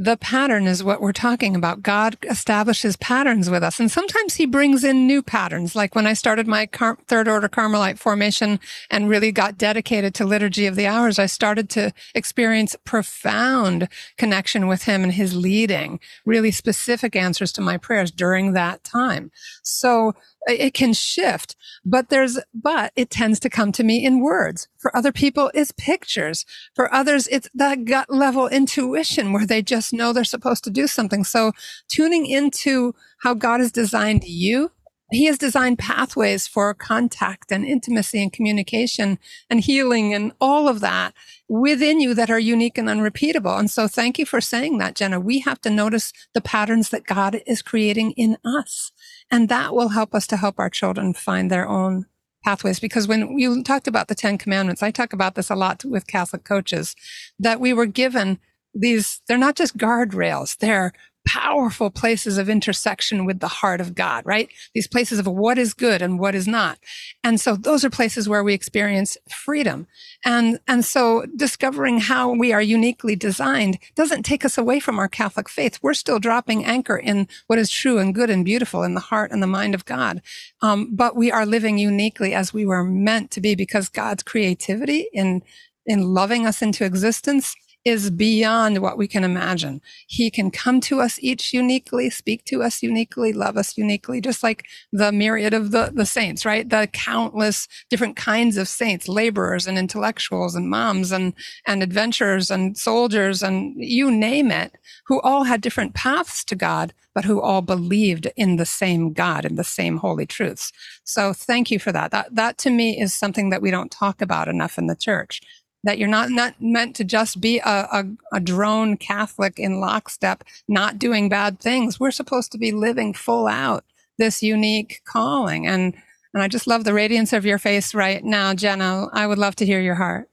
the 0.00 0.16
pattern 0.16 0.68
is 0.68 0.84
what 0.84 1.00
we're 1.00 1.12
talking 1.12 1.56
about. 1.56 1.82
God 1.82 2.16
establishes 2.22 2.96
patterns 2.96 3.50
with 3.50 3.64
us. 3.64 3.80
And 3.80 3.90
sometimes 3.90 4.36
he 4.36 4.46
brings 4.46 4.84
in 4.84 5.08
new 5.08 5.22
patterns. 5.22 5.74
Like 5.74 5.96
when 5.96 6.06
I 6.06 6.12
started 6.12 6.46
my 6.46 6.66
car- 6.66 6.98
third 7.08 7.26
order 7.26 7.48
Carmelite 7.48 7.98
formation 7.98 8.60
and 8.90 9.08
really 9.08 9.32
got 9.32 9.58
dedicated 9.58 10.14
to 10.14 10.24
liturgy 10.24 10.66
of 10.66 10.76
the 10.76 10.86
hours, 10.86 11.18
I 11.18 11.26
started 11.26 11.68
to 11.70 11.92
experience 12.14 12.76
profound 12.84 13.88
connection 14.16 14.68
with 14.68 14.84
him 14.84 15.02
and 15.02 15.12
his 15.12 15.34
leading, 15.34 15.98
really 16.24 16.52
specific 16.52 17.16
answers 17.16 17.50
to 17.52 17.60
my 17.60 17.76
prayers 17.76 18.12
during 18.12 18.52
that 18.52 18.84
time. 18.84 19.32
So 19.64 20.14
it 20.52 20.74
can 20.74 20.92
shift, 20.92 21.56
but 21.84 22.08
there's, 22.08 22.38
but 22.54 22.92
it 22.96 23.10
tends 23.10 23.40
to 23.40 23.50
come 23.50 23.72
to 23.72 23.84
me 23.84 24.04
in 24.04 24.20
words. 24.20 24.68
For 24.78 24.94
other 24.96 25.12
people, 25.12 25.50
it's 25.54 25.72
pictures. 25.72 26.44
For 26.74 26.92
others, 26.92 27.28
it's 27.28 27.48
that 27.54 27.84
gut 27.84 28.10
level 28.10 28.48
intuition 28.48 29.32
where 29.32 29.46
they 29.46 29.62
just 29.62 29.92
know 29.92 30.12
they're 30.12 30.24
supposed 30.24 30.64
to 30.64 30.70
do 30.70 30.86
something. 30.86 31.24
So 31.24 31.52
tuning 31.88 32.26
into 32.26 32.94
how 33.18 33.34
God 33.34 33.60
has 33.60 33.72
designed 33.72 34.24
you 34.24 34.70
he 35.10 35.24
has 35.26 35.38
designed 35.38 35.78
pathways 35.78 36.46
for 36.46 36.74
contact 36.74 37.50
and 37.50 37.64
intimacy 37.64 38.22
and 38.22 38.32
communication 38.32 39.18
and 39.48 39.60
healing 39.60 40.12
and 40.12 40.32
all 40.40 40.68
of 40.68 40.80
that 40.80 41.14
within 41.48 42.00
you 42.00 42.14
that 42.14 42.30
are 42.30 42.38
unique 42.38 42.76
and 42.76 42.88
unrepeatable. 42.88 43.56
And 43.56 43.70
so 43.70 43.88
thank 43.88 44.18
you 44.18 44.26
for 44.26 44.40
saying 44.40 44.78
that, 44.78 44.94
Jenna. 44.94 45.18
We 45.18 45.40
have 45.40 45.60
to 45.62 45.70
notice 45.70 46.12
the 46.34 46.42
patterns 46.42 46.90
that 46.90 47.06
God 47.06 47.40
is 47.46 47.62
creating 47.62 48.12
in 48.12 48.36
us. 48.44 48.92
And 49.30 49.48
that 49.48 49.74
will 49.74 49.90
help 49.90 50.14
us 50.14 50.26
to 50.28 50.36
help 50.36 50.58
our 50.58 50.70
children 50.70 51.14
find 51.14 51.50
their 51.50 51.68
own 51.68 52.06
pathways. 52.44 52.80
Because 52.80 53.08
when 53.08 53.38
you 53.38 53.62
talked 53.62 53.88
about 53.88 54.08
the 54.08 54.14
10 54.14 54.38
commandments, 54.38 54.82
I 54.82 54.90
talk 54.90 55.12
about 55.12 55.34
this 55.34 55.50
a 55.50 55.54
lot 55.54 55.84
with 55.84 56.06
Catholic 56.06 56.44
coaches 56.44 56.94
that 57.38 57.60
we 57.60 57.72
were 57.72 57.86
given 57.86 58.38
these, 58.74 59.22
they're 59.26 59.38
not 59.38 59.56
just 59.56 59.76
guardrails. 59.76 60.56
They're 60.58 60.92
powerful 61.28 61.90
places 61.90 62.38
of 62.38 62.48
intersection 62.48 63.26
with 63.26 63.40
the 63.40 63.48
heart 63.48 63.82
of 63.82 63.94
God, 63.94 64.24
right? 64.24 64.48
These 64.74 64.88
places 64.88 65.18
of 65.18 65.26
what 65.26 65.58
is 65.58 65.74
good 65.74 66.00
and 66.00 66.18
what 66.18 66.34
is 66.34 66.48
not. 66.48 66.78
And 67.22 67.38
so 67.38 67.54
those 67.54 67.84
are 67.84 67.90
places 67.90 68.30
where 68.30 68.42
we 68.42 68.54
experience 68.54 69.18
freedom. 69.30 69.86
And, 70.24 70.58
and 70.66 70.86
so 70.86 71.26
discovering 71.36 72.00
how 72.00 72.32
we 72.32 72.54
are 72.54 72.62
uniquely 72.62 73.14
designed 73.14 73.78
doesn't 73.94 74.22
take 74.22 74.42
us 74.42 74.56
away 74.56 74.80
from 74.80 74.98
our 74.98 75.06
Catholic 75.08 75.50
faith. 75.50 75.78
We're 75.82 75.92
still 75.92 76.18
dropping 76.18 76.64
anchor 76.64 76.96
in 76.96 77.28
what 77.46 77.58
is 77.58 77.68
true 77.68 77.98
and 77.98 78.14
good 78.14 78.30
and 78.30 78.42
beautiful 78.42 78.82
in 78.82 78.94
the 78.94 79.00
heart 79.00 79.30
and 79.30 79.42
the 79.42 79.46
mind 79.46 79.74
of 79.74 79.84
God. 79.84 80.22
Um, 80.62 80.96
but 80.96 81.14
we 81.14 81.30
are 81.30 81.44
living 81.44 81.76
uniquely 81.76 82.32
as 82.32 82.54
we 82.54 82.64
were 82.64 82.82
meant 82.82 83.30
to 83.32 83.42
be 83.42 83.54
because 83.54 83.90
God's 83.90 84.22
creativity 84.22 85.08
in, 85.12 85.42
in 85.84 86.14
loving 86.14 86.46
us 86.46 86.62
into 86.62 86.86
existence 86.86 87.54
is 87.88 88.10
beyond 88.10 88.78
what 88.78 88.98
we 88.98 89.08
can 89.08 89.24
imagine. 89.24 89.80
He 90.06 90.30
can 90.30 90.50
come 90.50 90.80
to 90.82 91.00
us 91.00 91.18
each 91.20 91.52
uniquely, 91.52 92.10
speak 92.10 92.44
to 92.44 92.62
us 92.62 92.82
uniquely, 92.82 93.32
love 93.32 93.56
us 93.56 93.76
uniquely, 93.76 94.20
just 94.20 94.42
like 94.42 94.66
the 94.92 95.10
myriad 95.10 95.54
of 95.54 95.70
the, 95.70 95.90
the 95.92 96.06
saints, 96.06 96.44
right? 96.44 96.68
The 96.68 96.88
countless 96.92 97.66
different 97.90 98.16
kinds 98.16 98.56
of 98.56 98.68
saints, 98.68 99.08
laborers 99.08 99.66
and 99.66 99.78
intellectuals 99.78 100.54
and 100.54 100.68
moms 100.68 101.10
and, 101.10 101.32
and 101.66 101.82
adventurers 101.82 102.50
and 102.50 102.76
soldiers 102.76 103.42
and 103.42 103.74
you 103.76 104.10
name 104.10 104.50
it, 104.50 104.76
who 105.06 105.20
all 105.22 105.44
had 105.44 105.60
different 105.60 105.94
paths 105.94 106.44
to 106.44 106.54
God, 106.54 106.92
but 107.14 107.24
who 107.24 107.40
all 107.40 107.62
believed 107.62 108.28
in 108.36 108.56
the 108.56 108.66
same 108.66 109.12
God 109.12 109.44
and 109.44 109.58
the 109.58 109.64
same 109.64 109.96
holy 109.96 110.26
truths. 110.26 110.72
So 111.04 111.32
thank 111.32 111.70
you 111.70 111.78
for 111.78 111.90
that. 111.92 112.10
That, 112.10 112.34
that 112.34 112.58
to 112.58 112.70
me 112.70 113.00
is 113.00 113.14
something 113.14 113.50
that 113.50 113.62
we 113.62 113.70
don't 113.70 113.90
talk 113.90 114.20
about 114.20 114.48
enough 114.48 114.78
in 114.78 114.86
the 114.86 114.96
church 114.96 115.40
that 115.88 115.96
you're 115.96 116.06
not, 116.06 116.28
not 116.28 116.54
meant 116.60 116.94
to 116.96 117.02
just 117.02 117.40
be 117.40 117.60
a, 117.60 117.88
a, 117.90 118.04
a, 118.30 118.40
drone 118.40 118.98
Catholic 118.98 119.58
in 119.58 119.80
lockstep, 119.80 120.44
not 120.68 120.98
doing 120.98 121.30
bad 121.30 121.60
things. 121.60 121.98
We're 121.98 122.10
supposed 122.10 122.52
to 122.52 122.58
be 122.58 122.72
living 122.72 123.14
full 123.14 123.46
out 123.46 123.86
this 124.18 124.42
unique 124.42 125.00
calling. 125.06 125.66
And, 125.66 125.94
and 126.34 126.42
I 126.42 126.48
just 126.48 126.66
love 126.66 126.84
the 126.84 126.92
radiance 126.92 127.32
of 127.32 127.46
your 127.46 127.56
face 127.56 127.94
right 127.94 128.22
now, 128.22 128.52
Jenna. 128.52 129.06
I 129.14 129.26
would 129.26 129.38
love 129.38 129.56
to 129.56 129.64
hear 129.64 129.80
your 129.80 129.94
heart. 129.94 130.28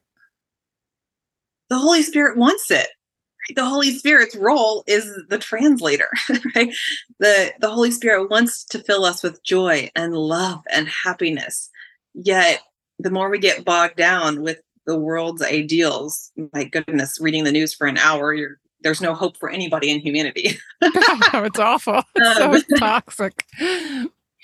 The 1.70 1.80
Holy 1.80 2.04
Spirit 2.04 2.38
wants 2.38 2.70
it. 2.70 2.88
The 3.56 3.64
Holy 3.64 3.92
Spirit's 3.92 4.36
role 4.36 4.84
is 4.88 5.10
the 5.30 5.38
translator, 5.38 6.10
right? 6.54 6.76
The, 7.20 7.54
the 7.62 7.70
Holy 7.70 7.92
Spirit 7.92 8.30
wants 8.30 8.66
to 8.66 8.80
fill 8.80 9.06
us 9.06 9.24
with 9.24 9.42
joy 9.42 9.90
and 9.96 10.18
love 10.18 10.64
and 10.70 10.90
happiness. 11.06 11.70
Yet 12.14 12.60
the 13.00 13.10
more 13.10 13.30
we 13.30 13.40
get 13.40 13.64
bogged 13.64 13.96
down 13.96 14.42
with 14.42 14.60
the 14.86 14.98
world's 14.98 15.42
ideals. 15.42 16.32
My 16.54 16.64
goodness, 16.64 17.20
reading 17.20 17.44
the 17.44 17.52
news 17.52 17.74
for 17.74 17.88
an 17.88 17.98
hour, 17.98 18.34
you're 18.34 18.60
there's 18.86 19.02
no 19.02 19.16
hope 19.16 19.36
for 19.38 19.50
anybody 19.50 19.90
in 19.90 20.00
humanity. 20.00 20.60
no, 20.82 21.44
it's 21.44 21.60
awful. 21.60 22.04
It's 22.16 22.40
um, 22.40 22.60
so 22.60 22.76
toxic. 22.78 23.44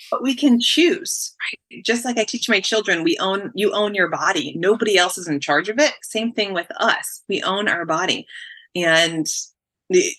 But 0.10 0.24
we 0.24 0.34
can 0.34 0.60
choose, 0.60 1.36
right? 1.40 1.86
Just 1.86 2.04
like 2.04 2.18
I 2.18 2.24
teach 2.24 2.50
my 2.50 2.60
children, 2.60 3.04
we 3.04 3.18
own 3.20 3.52
you 3.54 3.72
own 3.72 3.94
your 3.94 4.10
body. 4.10 4.56
Nobody 4.58 4.98
else 4.98 5.18
is 5.18 5.28
in 5.28 5.40
charge 5.40 5.70
of 5.70 5.78
it. 5.78 5.94
Same 6.02 6.34
thing 6.34 6.54
with 6.54 6.68
us. 6.78 7.22
We 7.30 7.44
own 7.44 7.68
our 7.68 7.86
body. 7.86 8.26
And 8.76 9.28
the, 9.92 10.12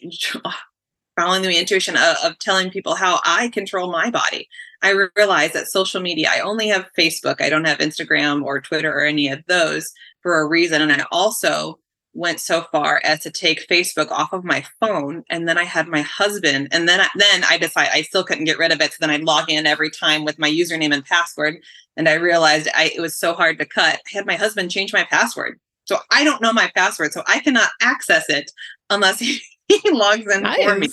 following 1.19 1.43
the 1.43 1.59
intuition 1.59 1.97
of, 1.97 2.17
of 2.25 2.39
telling 2.39 2.71
people 2.71 2.95
how 2.95 3.21
I 3.25 3.49
control 3.49 3.91
my 3.91 4.09
body. 4.09 4.49
I 4.83 5.09
realized 5.17 5.55
that 5.55 5.67
social 5.67 6.01
media, 6.01 6.31
I 6.33 6.41
only 6.41 6.69
have 6.69 6.91
Facebook. 6.99 7.41
I 7.41 7.49
don't 7.49 7.67
have 7.67 7.79
Instagram 7.79 8.45
or 8.45 8.61
Twitter 8.61 8.93
or 8.93 9.05
any 9.05 9.29
of 9.29 9.45
those 9.47 9.93
for 10.23 10.41
a 10.41 10.47
reason. 10.47 10.83
And 10.83 10.93
I 10.93 11.05
also 11.11 11.79
went 12.15 12.41
so 12.41 12.63
far 12.71 13.01
as 13.05 13.21
to 13.21 13.31
take 13.31 13.67
Facebook 13.69 14.11
off 14.11 14.33
of 14.33 14.45
my 14.45 14.65
phone. 14.81 15.25
And 15.31 15.49
then 15.49 15.57
I 15.57 15.65
had 15.65 15.89
my 15.89 16.03
husband, 16.03 16.69
and 16.71 16.89
then 16.89 17.01
I, 17.01 17.09
then 17.17 17.45
I 17.45 17.59
decided 17.59 17.93
I 17.93 18.03
still 18.03 18.25
couldn't 18.25 18.45
get 18.45 18.59
rid 18.59 18.73
of 18.73 18.81
it. 18.81 18.93
So 18.93 18.99
then 19.01 19.11
I'd 19.11 19.23
log 19.23 19.51
in 19.51 19.67
every 19.67 19.91
time 19.91 20.25
with 20.25 20.39
my 20.39 20.51
username 20.51 20.93
and 20.93 21.05
password. 21.05 21.57
And 21.97 22.09
I 22.09 22.15
realized 22.15 22.69
I, 22.75 22.93
it 22.95 23.01
was 23.01 23.17
so 23.17 23.35
hard 23.35 23.59
to 23.59 23.67
cut. 23.67 24.01
I 24.13 24.17
had 24.17 24.27
my 24.27 24.37
husband 24.37 24.71
change 24.71 24.93
my 24.93 25.05
password. 25.05 25.59
So 25.85 25.99
I 26.11 26.25
don't 26.25 26.43
know 26.43 26.53
my 26.53 26.71
password. 26.75 27.13
So 27.13 27.23
I 27.27 27.41
cannot 27.41 27.71
access 27.81 28.29
it 28.29 28.51
unless 28.91 29.19
he, 29.19 29.41
he 29.69 29.91
logs 29.91 30.33
in 30.33 30.43
nice. 30.43 30.65
for 30.65 30.79
me. 30.79 30.89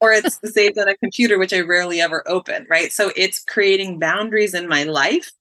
Or 0.00 0.12
it's 0.12 0.38
saved 0.52 0.78
on 0.78 0.88
a 0.88 0.96
computer, 0.96 1.38
which 1.38 1.54
I 1.54 1.60
rarely 1.60 2.02
ever 2.02 2.22
open. 2.28 2.66
Right. 2.68 2.92
So 2.92 3.12
it's 3.16 3.42
creating 3.42 3.98
boundaries 3.98 4.52
in 4.52 4.68
my 4.68 4.82
life 4.84 5.32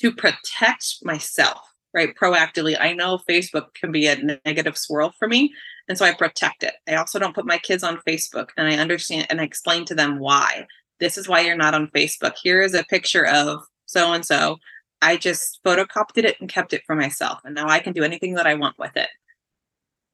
to 0.00 0.12
protect 0.12 0.96
myself 1.02 1.73
right 1.94 2.14
proactively. 2.14 2.76
I 2.78 2.92
know 2.92 3.18
facebook 3.28 3.74
can 3.74 3.92
be 3.92 4.06
a 4.06 4.38
negative 4.44 4.76
swirl 4.76 5.12
for 5.18 5.28
me 5.28 5.52
and 5.88 5.96
so 5.96 6.04
i 6.04 6.12
protect 6.12 6.62
it. 6.62 6.74
I 6.88 6.96
also 6.96 7.18
don't 7.18 7.34
put 7.34 7.46
my 7.46 7.58
kids 7.58 7.82
on 7.82 8.00
facebook 8.06 8.48
and 8.56 8.68
i 8.68 8.76
understand 8.76 9.26
and 9.30 9.40
i 9.40 9.44
explain 9.44 9.84
to 9.86 9.94
them 9.94 10.18
why. 10.18 10.66
This 11.00 11.16
is 11.18 11.28
why 11.28 11.40
you're 11.40 11.56
not 11.56 11.74
on 11.74 11.88
facebook. 11.88 12.34
Here 12.42 12.60
is 12.60 12.74
a 12.74 12.84
picture 12.84 13.26
of 13.26 13.62
so 13.86 14.12
and 14.12 14.24
so 14.24 14.58
i 15.02 15.16
just 15.16 15.60
photocopied 15.64 16.24
it 16.24 16.36
and 16.40 16.48
kept 16.48 16.72
it 16.72 16.82
for 16.86 16.96
myself 16.96 17.40
and 17.44 17.54
now 17.54 17.68
i 17.68 17.78
can 17.78 17.92
do 17.92 18.04
anything 18.04 18.34
that 18.34 18.46
i 18.46 18.54
want 18.54 18.78
with 18.78 18.96
it. 18.96 19.08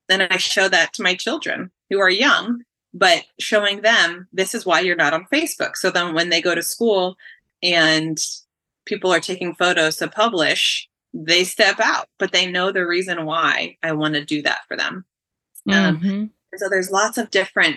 Then 0.08 0.22
i 0.22 0.36
show 0.36 0.68
that 0.68 0.92
to 0.94 1.02
my 1.02 1.14
children 1.14 1.70
who 1.88 1.98
are 2.00 2.10
young 2.10 2.62
but 2.92 3.24
showing 3.38 3.82
them 3.82 4.28
this 4.32 4.54
is 4.54 4.66
why 4.66 4.80
you're 4.80 4.96
not 4.96 5.14
on 5.14 5.26
facebook. 5.32 5.76
So 5.76 5.90
then 5.90 6.14
when 6.14 6.28
they 6.28 6.42
go 6.42 6.54
to 6.54 6.62
school 6.62 7.16
and 7.62 8.18
people 8.84 9.12
are 9.12 9.20
taking 9.20 9.54
photos 9.54 9.96
to 9.96 10.08
publish 10.08 10.88
they 11.12 11.44
step 11.44 11.80
out, 11.80 12.06
but 12.18 12.32
they 12.32 12.50
know 12.50 12.72
the 12.72 12.86
reason 12.86 13.24
why 13.24 13.76
I 13.82 13.92
want 13.92 14.14
to 14.14 14.24
do 14.24 14.42
that 14.42 14.60
for 14.68 14.76
them. 14.76 15.04
Um, 15.68 15.98
mm-hmm. 15.98 16.24
So 16.56 16.68
there's 16.68 16.90
lots 16.90 17.18
of 17.18 17.30
different 17.30 17.76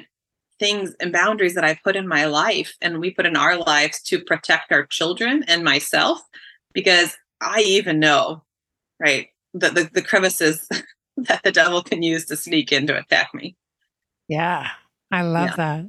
things 0.59 0.95
and 0.99 1.11
boundaries 1.11 1.55
that 1.55 1.65
I 1.65 1.79
put 1.83 1.95
in 1.95 2.07
my 2.07 2.25
life 2.25 2.75
and 2.81 2.99
we 2.99 3.11
put 3.11 3.25
in 3.25 3.35
our 3.35 3.57
lives 3.57 4.01
to 4.03 4.23
protect 4.23 4.71
our 4.71 4.85
children 4.85 5.43
and 5.47 5.63
myself 5.63 6.21
because 6.73 7.17
I 7.41 7.61
even 7.61 7.99
know, 7.99 8.43
right, 8.99 9.27
the, 9.53 9.69
the, 9.69 9.89
the 9.93 10.01
crevices 10.01 10.67
that 11.17 11.43
the 11.43 11.51
devil 11.51 11.83
can 11.83 12.03
use 12.03 12.25
to 12.27 12.37
sneak 12.37 12.71
in 12.71 12.87
to 12.87 12.97
attack 12.97 13.33
me. 13.33 13.55
Yeah, 14.27 14.69
I 15.11 15.23
love 15.23 15.49
yeah. 15.49 15.55
that. 15.55 15.85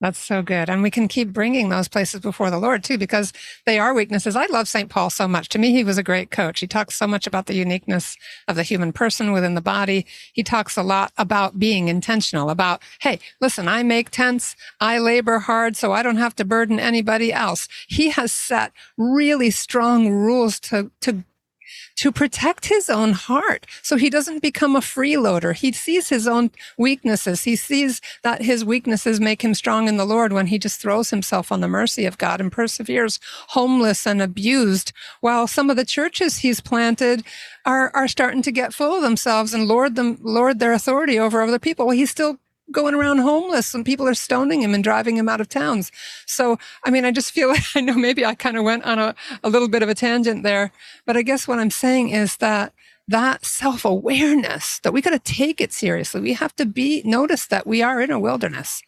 That's 0.00 0.18
so 0.18 0.40
good. 0.40 0.70
And 0.70 0.82
we 0.82 0.90
can 0.90 1.08
keep 1.08 1.30
bringing 1.30 1.68
those 1.68 1.86
places 1.86 2.20
before 2.20 2.50
the 2.50 2.58
Lord 2.58 2.82
too, 2.82 2.96
because 2.96 3.34
they 3.66 3.78
are 3.78 3.92
weaknesses. 3.92 4.34
I 4.34 4.46
love 4.46 4.66
St. 4.66 4.88
Paul 4.88 5.10
so 5.10 5.28
much. 5.28 5.50
To 5.50 5.58
me, 5.58 5.72
he 5.72 5.84
was 5.84 5.98
a 5.98 6.02
great 6.02 6.30
coach. 6.30 6.60
He 6.60 6.66
talks 6.66 6.96
so 6.96 7.06
much 7.06 7.26
about 7.26 7.46
the 7.46 7.54
uniqueness 7.54 8.16
of 8.48 8.56
the 8.56 8.62
human 8.62 8.92
person 8.94 9.30
within 9.30 9.54
the 9.54 9.60
body. 9.60 10.06
He 10.32 10.42
talks 10.42 10.78
a 10.78 10.82
lot 10.82 11.12
about 11.18 11.58
being 11.58 11.88
intentional, 11.88 12.48
about, 12.48 12.82
hey, 13.02 13.18
listen, 13.42 13.68
I 13.68 13.82
make 13.82 14.08
tents, 14.08 14.56
I 14.80 14.98
labor 14.98 15.38
hard, 15.38 15.76
so 15.76 15.92
I 15.92 16.02
don't 16.02 16.16
have 16.16 16.36
to 16.36 16.46
burden 16.46 16.80
anybody 16.80 17.30
else. 17.30 17.68
He 17.86 18.08
has 18.08 18.32
set 18.32 18.72
really 18.96 19.50
strong 19.50 20.08
rules 20.08 20.58
to, 20.60 20.90
to 21.02 21.24
to 21.96 22.10
protect 22.10 22.66
his 22.66 22.88
own 22.88 23.12
heart 23.12 23.66
so 23.82 23.96
he 23.96 24.10
doesn't 24.10 24.42
become 24.42 24.76
a 24.76 24.80
freeloader. 24.80 25.54
He 25.54 25.72
sees 25.72 26.08
his 26.08 26.26
own 26.26 26.50
weaknesses. 26.78 27.44
He 27.44 27.56
sees 27.56 28.00
that 28.22 28.42
his 28.42 28.64
weaknesses 28.64 29.20
make 29.20 29.42
him 29.42 29.54
strong 29.54 29.88
in 29.88 29.96
the 29.96 30.06
Lord 30.06 30.32
when 30.32 30.46
he 30.46 30.58
just 30.58 30.80
throws 30.80 31.10
himself 31.10 31.52
on 31.52 31.60
the 31.60 31.68
mercy 31.68 32.06
of 32.06 32.18
God 32.18 32.40
and 32.40 32.50
perseveres 32.50 33.20
homeless 33.48 34.06
and 34.06 34.22
abused 34.22 34.92
while 35.20 35.46
some 35.46 35.70
of 35.70 35.76
the 35.76 35.84
churches 35.84 36.38
he's 36.38 36.60
planted 36.60 37.24
are, 37.64 37.90
are 37.94 38.08
starting 38.08 38.42
to 38.42 38.52
get 38.52 38.74
full 38.74 38.96
of 38.96 39.02
themselves 39.02 39.52
and 39.52 39.68
lord 39.68 39.94
them, 39.94 40.18
lord 40.22 40.58
their 40.58 40.72
authority 40.72 41.18
over 41.18 41.42
other 41.42 41.58
people. 41.58 41.86
Well, 41.86 41.96
he's 41.96 42.10
still 42.10 42.38
going 42.72 42.94
around 42.94 43.18
homeless 43.18 43.74
and 43.74 43.84
people 43.84 44.06
are 44.06 44.14
stoning 44.14 44.62
him 44.62 44.74
and 44.74 44.84
driving 44.84 45.16
him 45.16 45.28
out 45.28 45.40
of 45.40 45.48
towns. 45.48 45.90
So, 46.26 46.58
I 46.84 46.90
mean, 46.90 47.04
I 47.04 47.10
just 47.10 47.32
feel 47.34 47.48
like 47.48 47.64
I 47.74 47.80
know 47.80 47.94
maybe 47.94 48.24
I 48.24 48.34
kind 48.34 48.56
of 48.56 48.64
went 48.64 48.84
on 48.84 48.98
a, 48.98 49.14
a 49.42 49.48
little 49.48 49.68
bit 49.68 49.82
of 49.82 49.88
a 49.88 49.94
tangent 49.94 50.42
there, 50.42 50.72
but 51.06 51.16
I 51.16 51.22
guess 51.22 51.46
what 51.46 51.58
I'm 51.58 51.70
saying 51.70 52.10
is 52.10 52.36
that 52.38 52.72
that 53.08 53.44
self 53.44 53.84
awareness 53.84 54.78
that 54.80 54.92
we 54.92 55.02
got 55.02 55.10
to 55.10 55.18
take 55.18 55.60
it 55.60 55.72
seriously. 55.72 56.20
We 56.20 56.34
have 56.34 56.54
to 56.56 56.66
be, 56.66 57.02
notice 57.04 57.46
that 57.46 57.66
we 57.66 57.82
are 57.82 58.00
in 58.00 58.12
a 58.12 58.20
wilderness, 58.20 58.82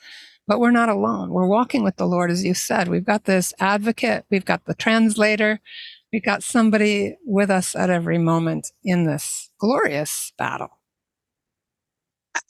but 0.46 0.60
we're 0.60 0.70
not 0.70 0.88
alone. 0.88 1.30
We're 1.30 1.48
walking 1.48 1.82
with 1.82 1.96
the 1.96 2.06
Lord, 2.06 2.30
as 2.30 2.44
you 2.44 2.54
said. 2.54 2.88
We've 2.88 3.04
got 3.04 3.24
this 3.24 3.52
advocate, 3.58 4.24
we've 4.30 4.44
got 4.44 4.64
the 4.64 4.74
translator, 4.74 5.60
we've 6.12 6.24
got 6.24 6.44
somebody 6.44 7.16
with 7.26 7.50
us 7.50 7.74
at 7.74 7.90
every 7.90 8.18
moment 8.18 8.70
in 8.84 9.04
this 9.04 9.50
glorious 9.58 10.32
battle. 10.38 10.70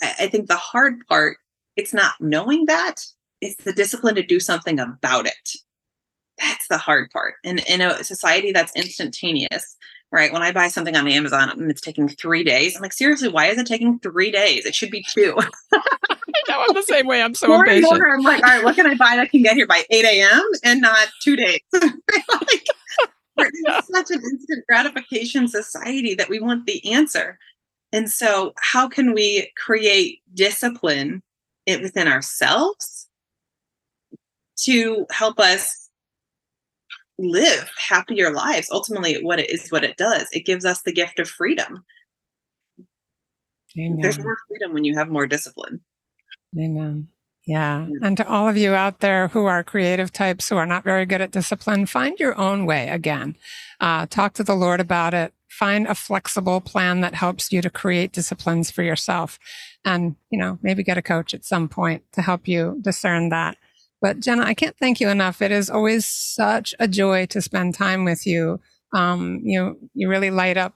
I 0.03 0.27
think 0.29 0.49
the 0.49 0.57
hard 0.57 1.07
part, 1.09 1.39
it's 1.77 1.95
not 1.95 2.15
knowing 2.21 2.67
that, 2.67 3.05
it's 3.41 3.63
the 3.65 3.73
discipline 3.73 4.15
to 4.15 4.23
do 4.23 4.39
something 4.39 4.79
about 4.79 5.27
it. 5.27 5.51
That's 6.39 6.69
the 6.69 6.79
hard 6.79 7.11
part. 7.11 7.35
And 7.45 7.61
in 7.69 7.81
a 7.81 8.03
society 8.05 8.53
that's 8.53 8.75
instantaneous, 8.77 9.77
right? 10.11 10.33
When 10.33 10.43
I 10.43 10.53
buy 10.53 10.69
something 10.69 10.97
on 10.97 11.09
Amazon 11.09 11.51
and 11.51 11.71
it's 11.71 11.81
taking 11.81 12.09
three 12.09 12.45
days, 12.45 12.77
I'm 12.77 12.83
like, 12.83 12.93
seriously, 12.93 13.29
why 13.29 13.47
is 13.47 13.59
it 13.59 13.67
taking 13.67 13.99
three 13.99 14.31
days? 14.31 14.65
It 14.67 14.75
should 14.75 14.91
be 14.91 15.05
two. 15.13 15.37
I 15.73 16.67
I'm 16.69 16.75
the 16.75 16.83
same 16.83 17.07
way. 17.07 17.23
I'm 17.23 17.35
so 17.35 17.49
more 17.49 17.65
impatient. 17.65 17.99
More, 17.99 18.15
I'm 18.15 18.23
like, 18.23 18.43
all 18.43 18.51
right, 18.51 18.65
what 18.65 18.77
can 18.77 18.87
I 18.87 18.95
buy 18.95 19.17
that 19.17 19.31
can 19.31 19.43
get 19.43 19.57
here 19.57 19.67
by 19.67 19.85
8 19.91 20.05
a.m. 20.05 20.43
and 20.63 20.81
not 20.81 21.09
two 21.23 21.37
days? 21.37 21.61
like, 21.73 22.67
we're 23.37 23.47
in 23.47 23.83
such 23.93 24.11
an 24.11 24.21
instant 24.21 24.65
gratification 24.69 25.49
society 25.49 26.15
that 26.15 26.29
we 26.29 26.41
want 26.41 26.67
the 26.67 26.93
answer. 26.93 27.39
And 27.93 28.11
so, 28.11 28.55
how 28.57 28.89
can 28.89 29.13
we 29.13 29.51
create 29.57 30.21
discipline 30.35 31.23
within 31.67 32.09
ourselves 32.09 33.09
to 34.61 35.07
help 35.11 35.39
us 35.39 35.91
live 37.19 37.71
happier 37.77 38.33
lives? 38.33 38.71
Ultimately, 38.73 39.23
what 39.23 39.39
it 39.39 39.51
is, 39.51 39.69
what 39.69 39.85
it 39.85 39.97
does, 39.97 40.27
it 40.33 40.47
gives 40.47 40.65
us 40.65 40.83
the 40.83 40.93
gift 40.93 41.19
of 41.19 41.29
freedom. 41.29 41.85
Amen. 43.79 43.99
There's 44.01 44.19
more 44.19 44.39
freedom 44.49 44.73
when 44.73 44.85
you 44.85 44.97
have 44.97 45.09
more 45.09 45.27
discipline. 45.27 45.81
Amen. 46.59 47.09
Yeah. 47.47 47.87
And 48.03 48.17
to 48.19 48.29
all 48.29 48.49
of 48.49 48.57
you 48.57 48.73
out 48.73 49.01
there 49.01 49.29
who 49.29 49.47
are 49.47 49.65
creative 49.65 50.13
types 50.13 50.49
who 50.49 50.57
are 50.57 50.67
not 50.67 50.85
very 50.85 51.05
good 51.07 51.21
at 51.21 51.33
discipline, 51.33 51.87
find 51.87 52.19
your 52.21 52.39
own 52.39 52.67
way 52.67 52.89
again. 52.89 53.37
Uh, 53.81 54.07
talk 54.07 54.35
to 54.35 54.45
the 54.45 54.55
Lord 54.55 54.81
about 54.81 55.13
it 55.13 55.35
find 55.53 55.87
a 55.87 55.95
flexible 55.95 56.61
plan 56.63 57.03
that 57.03 57.15
helps 57.15 57.53
you 57.53 57.61
to 57.61 57.69
create 57.69 58.13
disciplines 58.13 58.71
for 58.71 58.83
yourself 58.83 59.39
and 59.85 60.17
you 60.31 60.39
know 60.39 60.59
maybe 60.63 60.83
get 60.83 60.97
a 60.97 61.03
coach 61.03 61.35
at 61.35 61.45
some 61.45 61.69
point 61.69 62.03
to 62.13 62.23
help 62.23 62.49
you 62.49 62.79
discern 62.81 63.29
that 63.29 63.59
but 64.01 64.19
jenna 64.19 64.43
i 64.45 64.55
can't 64.55 64.79
thank 64.79 64.99
you 64.99 65.11
enough 65.11 65.43
it 65.43 65.53
is 65.53 65.69
always 65.69 66.07
such 66.07 66.75
a 66.81 66.89
joy 66.89 67.27
to 67.27 67.43
spend 67.43 67.75
time 67.75 68.03
with 68.05 68.27
you 68.27 68.59
um, 68.95 69.43
you 69.45 69.79
you 69.95 70.09
really 70.09 70.31
light 70.31 70.57
up 70.57 70.75